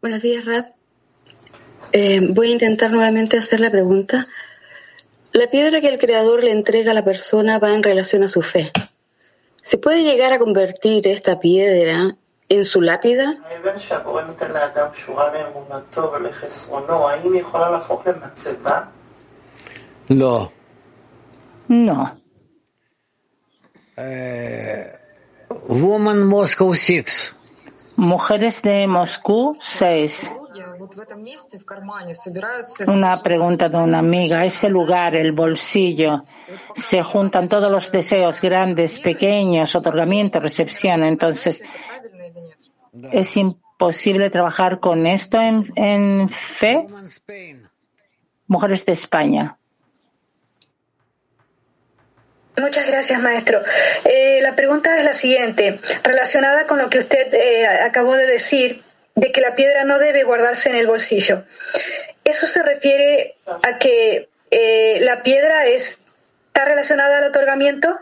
Buenos 0.00 0.22
días, 0.22 0.44
Rab. 0.44 0.75
Eh, 1.98 2.20
voy 2.20 2.50
a 2.50 2.52
intentar 2.52 2.90
nuevamente 2.90 3.38
hacer 3.38 3.58
la 3.58 3.70
pregunta. 3.70 4.26
La 5.32 5.48
piedra 5.48 5.80
que 5.80 5.88
el 5.88 5.98
Creador 5.98 6.44
le 6.44 6.50
entrega 6.50 6.90
a 6.90 6.94
la 6.94 7.02
persona 7.02 7.58
va 7.58 7.72
en 7.72 7.82
relación 7.82 8.22
a 8.22 8.28
su 8.28 8.42
fe. 8.42 8.70
¿Se 9.62 9.78
puede 9.78 10.02
llegar 10.02 10.34
a 10.34 10.38
convertir 10.38 11.08
esta 11.08 11.40
piedra 11.40 12.14
en 12.50 12.64
su 12.66 12.82
lápida? 12.82 13.38
No. 20.10 20.52
No. 21.68 22.20
Eh, 23.96 24.92
woman 25.66 26.24
Moscow 26.24 26.74
6. 26.74 27.34
Mujeres 27.96 28.60
de 28.60 28.86
Moscú 28.86 29.56
6. 29.58 30.30
Una 32.86 33.22
pregunta 33.22 33.68
de 33.68 33.76
una 33.76 33.98
amiga. 33.98 34.44
Ese 34.44 34.68
lugar, 34.68 35.14
el 35.14 35.32
bolsillo, 35.32 36.24
se 36.74 37.02
juntan 37.02 37.48
todos 37.48 37.70
los 37.70 37.90
deseos 37.90 38.40
grandes, 38.40 39.00
pequeños, 39.00 39.74
otorgamiento, 39.74 40.40
recepción. 40.40 41.04
Entonces, 41.04 41.62
¿es 43.12 43.36
imposible 43.36 44.30
trabajar 44.30 44.80
con 44.80 45.06
esto 45.06 45.38
en, 45.40 45.64
en 45.76 46.28
fe? 46.28 46.86
Mujeres 48.46 48.86
de 48.86 48.92
España. 48.92 49.58
Muchas 52.58 52.86
gracias, 52.86 53.20
maestro. 53.20 53.60
Eh, 54.04 54.40
la 54.40 54.56
pregunta 54.56 54.96
es 54.96 55.04
la 55.04 55.12
siguiente, 55.12 55.78
relacionada 56.02 56.66
con 56.66 56.78
lo 56.78 56.88
que 56.88 56.98
usted 56.98 57.32
eh, 57.34 57.66
acabó 57.66 58.16
de 58.16 58.26
decir 58.26 58.82
de 59.16 59.32
que 59.32 59.40
la 59.40 59.54
piedra 59.54 59.84
no 59.84 59.98
debe 59.98 60.24
guardarse 60.24 60.68
en 60.68 60.76
el 60.76 60.86
bolsillo. 60.86 61.44
¿Eso 62.22 62.46
se 62.46 62.62
refiere 62.62 63.36
a 63.46 63.78
que 63.78 64.28
eh, 64.50 64.98
la 65.00 65.22
piedra 65.22 65.66
está 65.66 66.64
relacionada 66.64 67.18
al 67.18 67.24
otorgamiento? 67.24 67.98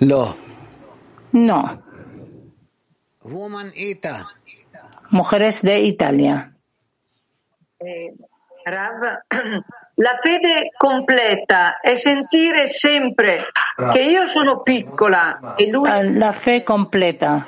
No. 0.00 0.36
No. 1.30 1.82
Mujeres 5.10 5.62
de 5.62 5.80
Italia. 5.80 6.52
Eh, 7.78 8.12
la 9.94 10.18
fede 10.20 10.70
completa 10.76 11.80
è 11.80 11.94
sentire 11.94 12.68
sempre 12.68 13.44
che 13.92 14.00
io 14.00 14.26
sono 14.26 14.62
piccola 14.62 15.54
e 15.56 15.68
lui... 15.68 16.16
La 16.16 16.32
fe 16.32 16.62
completa 16.62 17.46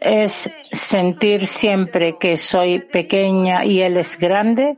es 0.00 0.50
sentir 0.70 1.46
siempre 1.46 2.18
que 2.18 2.36
soy 2.36 2.80
pequeña 2.80 3.64
y 3.64 3.80
él 3.80 3.96
es 3.96 4.18
grande 4.18 4.76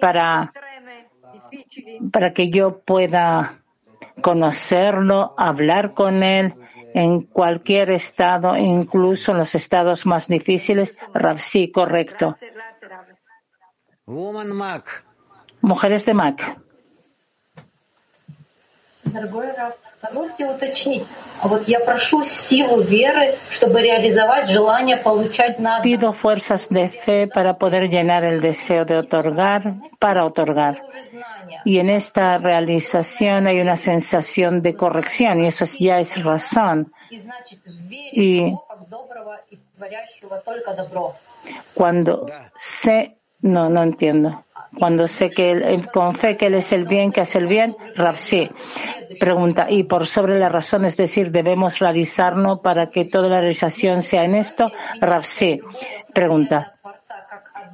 para, 0.00 0.52
para 2.12 2.32
que 2.34 2.50
yo 2.50 2.80
pueda 2.80 3.62
conocerlo, 4.20 5.32
hablar 5.38 5.94
con 5.94 6.22
él 6.22 6.54
en 6.94 7.22
cualquier 7.22 7.90
estado, 7.90 8.56
incluso 8.56 9.32
en 9.32 9.38
los 9.38 9.54
estados 9.54 10.04
más 10.04 10.28
difíciles. 10.28 10.94
Sí, 11.36 11.70
correcto. 11.70 12.36
Mujeres 15.60 16.06
de 16.06 16.14
Mac. 16.14 16.58
Pido 25.82 26.12
fuerzas 26.12 26.68
de 26.68 26.88
fe 26.88 27.26
para 27.26 27.56
poder 27.56 27.90
llenar 27.90 28.24
el 28.24 28.40
deseo 28.40 28.84
de 28.84 28.96
otorgar, 28.96 29.74
para 29.98 30.24
otorgar. 30.24 30.82
Y 31.64 31.78
en 31.78 31.90
esta 31.90 32.38
realización 32.38 33.46
hay 33.46 33.60
una 33.60 33.76
sensación 33.76 34.62
de 34.62 34.74
corrección 34.74 35.40
y 35.40 35.46
eso 35.46 35.64
ya 35.78 35.98
es 35.98 36.22
razón. 36.22 36.92
Y 38.12 38.54
cuando 41.74 42.26
sé 42.56 43.16
no, 43.42 43.68
no 43.68 43.82
entiendo. 43.82 44.44
Cuando 44.78 45.06
sé 45.06 45.30
que 45.30 45.50
él, 45.50 45.90
con 45.90 46.14
fe 46.14 46.36
que 46.36 46.46
él 46.46 46.54
es 46.54 46.72
el 46.72 46.84
bien, 46.84 47.12
que 47.12 47.20
hace 47.20 47.38
el 47.38 47.46
bien, 47.46 47.76
Rafsi 47.96 48.50
pregunta, 49.18 49.66
y 49.70 49.84
por 49.84 50.06
sobre 50.06 50.38
la 50.38 50.48
razón, 50.48 50.84
es 50.84 50.96
decir, 50.96 51.30
debemos 51.30 51.78
realizarnos 51.78 52.60
para 52.60 52.90
que 52.90 53.04
toda 53.04 53.28
la 53.28 53.40
realización 53.40 54.02
sea 54.02 54.24
en 54.24 54.34
esto, 54.34 54.70
Rafsi 55.00 55.60
pregunta. 56.14 56.76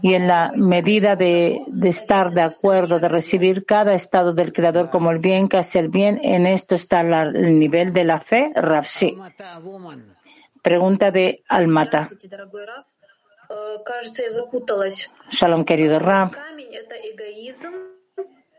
Y 0.03 0.14
en 0.14 0.26
la 0.28 0.53
medida 0.55 1.16
de, 1.16 1.62
de, 1.68 1.88
estar 1.88 2.32
de 2.32 2.42
acuerdo, 2.42 2.99
de 2.99 3.09
recibir 3.09 3.64
cada 3.64 3.94
estado 3.94 4.34
del 4.34 4.53
Creador 4.53 4.90
como 4.90 5.11
el 5.11 5.18
bien, 5.18 5.49
que 5.49 5.57
hace 5.57 5.78
el 5.78 5.88
bien, 5.88 6.20
en 6.22 6.47
esto 6.47 6.74
está 6.74 7.03
la, 7.03 7.22
el 7.22 7.59
nivel 7.59 7.92
de 7.92 8.05
la 8.05 8.20
fe, 8.20 8.53
Rafsi. 8.55 9.16
Pregunta 10.62 11.11
de 11.11 11.42
Almata. 11.49 12.11
Shalom, 15.30 15.64
querido 15.64 15.99
Rab. 15.99 16.32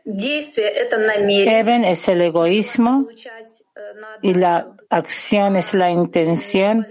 Even 0.08 1.84
es 1.84 2.08
el 2.08 2.22
egoísmo 2.22 3.08
y 4.22 4.32
la 4.32 4.68
acción 4.88 5.56
es 5.56 5.74
la 5.74 5.90
intención, 5.90 6.86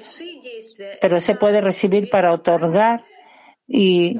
pero 1.02 1.20
se 1.20 1.34
puede 1.34 1.62
recibir 1.62 2.10
para 2.12 2.32
otorgar 2.32 3.04
y 3.68 4.20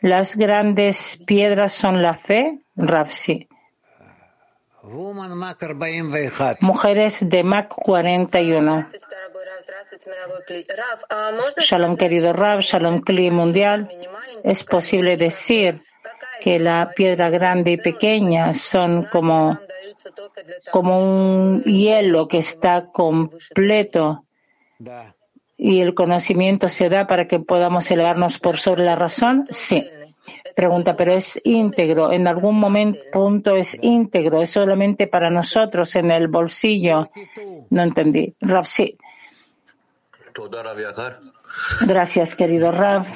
las 0.00 0.36
grandes 0.36 1.18
piedras 1.26 1.72
son 1.72 2.02
la 2.02 2.12
fe, 2.12 2.58
Ravsi. 2.76 3.48
Mujeres 6.60 7.28
de 7.28 7.42
Mac 7.42 7.68
41. 7.74 8.86
Shalom, 11.56 11.96
querido 11.96 12.32
Rav, 12.34 12.60
Shalom 12.60 13.00
Kli 13.00 13.30
mundial. 13.30 13.88
Es 14.44 14.62
posible 14.62 15.16
decir 15.16 15.82
que 16.40 16.58
la 16.58 16.92
piedra 16.94 17.30
grande 17.30 17.72
y 17.72 17.76
pequeña 17.76 18.52
son 18.52 19.04
como, 19.04 19.58
como 20.70 21.04
un 21.04 21.62
hielo 21.64 22.28
que 22.28 22.38
está 22.38 22.82
completo 22.92 24.24
y 25.56 25.80
el 25.80 25.94
conocimiento 25.94 26.68
se 26.68 26.88
da 26.88 27.06
para 27.06 27.26
que 27.26 27.38
podamos 27.40 27.90
elevarnos 27.90 28.38
por 28.38 28.58
sobre 28.58 28.84
la 28.84 28.94
razón? 28.94 29.46
Sí. 29.50 29.88
Pregunta, 30.54 30.96
pero 30.96 31.12
es 31.12 31.40
íntegro. 31.44 32.12
En 32.12 32.26
algún 32.26 32.58
momento, 32.58 33.00
punto 33.12 33.56
es 33.56 33.78
íntegro. 33.82 34.42
Es 34.42 34.50
solamente 34.50 35.06
para 35.06 35.30
nosotros 35.30 35.94
en 35.96 36.10
el 36.10 36.28
bolsillo. 36.28 37.10
No 37.70 37.82
entendí. 37.82 38.34
Rav, 38.40 38.66
sí. 38.66 38.96
Gracias, 41.86 42.34
querido 42.34 42.70
Rav. 42.72 43.06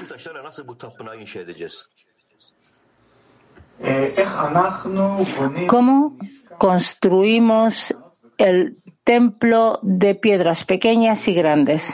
¿Cómo 5.67 6.17
construimos 6.59 7.95
el 8.39 8.79
templo 9.05 9.79
de 9.83 10.15
piedras 10.15 10.65
pequeñas 10.65 11.27
y 11.29 11.35
grandes? 11.35 11.93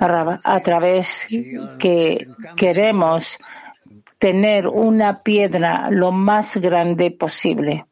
A 0.00 0.60
través 0.60 1.26
que 1.78 2.28
queremos 2.56 3.36
tener 4.18 4.66
una 4.68 5.22
piedra 5.22 5.90
lo 5.90 6.12
más 6.12 6.56
grande 6.58 7.10
posible. 7.10 7.86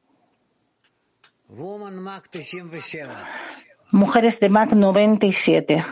Mujeres 3.90 4.38
de 4.40 4.48
Mac 4.48 4.72
97. 4.72 5.84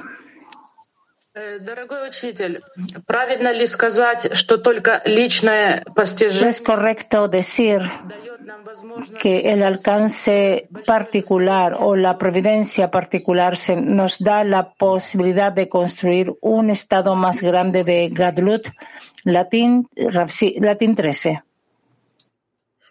Es 6.46 6.62
correcto 6.62 7.28
decir 7.28 7.80
que 9.20 9.40
el 9.40 9.62
alcance 9.62 10.66
particular 10.86 11.76
o 11.78 11.94
la 11.94 12.16
providencia 12.16 12.90
particular 12.90 13.58
se 13.58 13.76
nos 13.76 14.18
da 14.18 14.44
la 14.44 14.72
posibilidad 14.72 15.52
de 15.52 15.68
construir 15.68 16.32
un 16.40 16.70
estado 16.70 17.14
más 17.16 17.42
grande 17.42 17.84
de 17.84 18.08
Gadlut, 18.08 18.68
Latín, 19.24 19.88
Latín 19.94 20.94
13. 20.94 21.42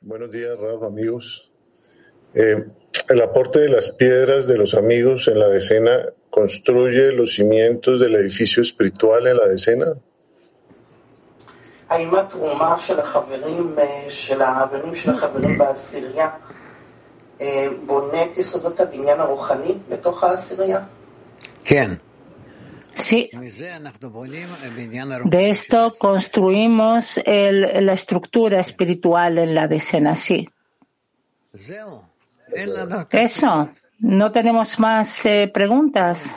Buenos 0.01 0.29
días, 0.29 0.55
Raf, 0.59 0.83
amigos. 0.83 1.51
Eh, 2.35 2.63
el 3.09 3.21
aporte 3.21 3.59
de 3.59 3.69
las 3.69 3.89
piedras 3.89 4.45
de 4.47 4.59
los 4.59 4.75
amigos 4.75 5.27
en 5.27 5.39
la 5.39 5.47
decena 5.47 6.13
construye 6.35 7.13
los 7.13 7.33
cimientos 7.33 7.97
del 7.97 8.13
edificio 8.15 8.61
espiritual 8.61 9.25
en 9.25 9.37
la 9.37 9.47
decena? 9.47 9.93
¿Quién? 21.63 22.01
Sí. 22.93 23.29
De 25.23 25.49
esto 25.49 25.93
construimos 25.97 27.17
el, 27.23 27.85
la 27.85 27.93
estructura 27.93 28.59
espiritual 28.59 29.37
en 29.37 29.55
la 29.55 29.69
decena, 29.69 30.15
sí. 30.15 30.49
Eso. 33.11 33.69
No 33.99 34.31
tenemos 34.31 34.79
más 34.79 35.25
eh, 35.25 35.49
preguntas. 35.53 36.33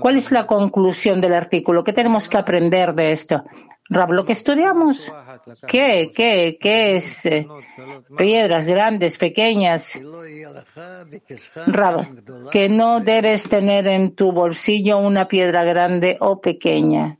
¿Cuál 0.00 0.16
es 0.16 0.30
la 0.30 0.46
conclusión 0.46 1.20
del 1.20 1.34
artículo? 1.34 1.82
¿Qué 1.82 1.92
tenemos 1.92 2.28
que 2.28 2.38
aprender 2.38 2.94
de 2.94 3.12
esto? 3.12 3.44
Rab, 3.88 4.12
lo 4.12 4.24
que 4.24 4.32
estudiamos, 4.32 5.12
¿qué, 5.66 6.12
qué, 6.14 6.58
qué 6.60 6.96
es? 6.96 7.24
eh, 7.26 7.46
piedras 8.16 8.66
grandes, 8.66 9.16
pequeñas. 9.16 10.00
Rab, 11.66 12.06
que 12.50 12.68
no 12.68 13.00
debes 13.00 13.48
tener 13.48 13.86
en 13.86 14.14
tu 14.14 14.32
bolsillo 14.32 14.98
una 14.98 15.28
piedra 15.28 15.62
grande 15.64 16.16
o 16.20 16.40
pequeña. 16.40 17.18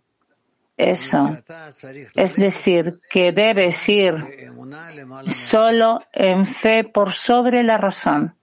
Eso. 0.76 1.36
Es 2.14 2.36
decir, 2.36 3.00
que 3.08 3.32
debes 3.32 3.88
ir 3.88 4.14
solo 5.26 6.00
en 6.12 6.46
fe 6.46 6.84
por 6.84 7.12
sobre 7.12 7.62
la 7.62 7.78
razón. 7.78 8.35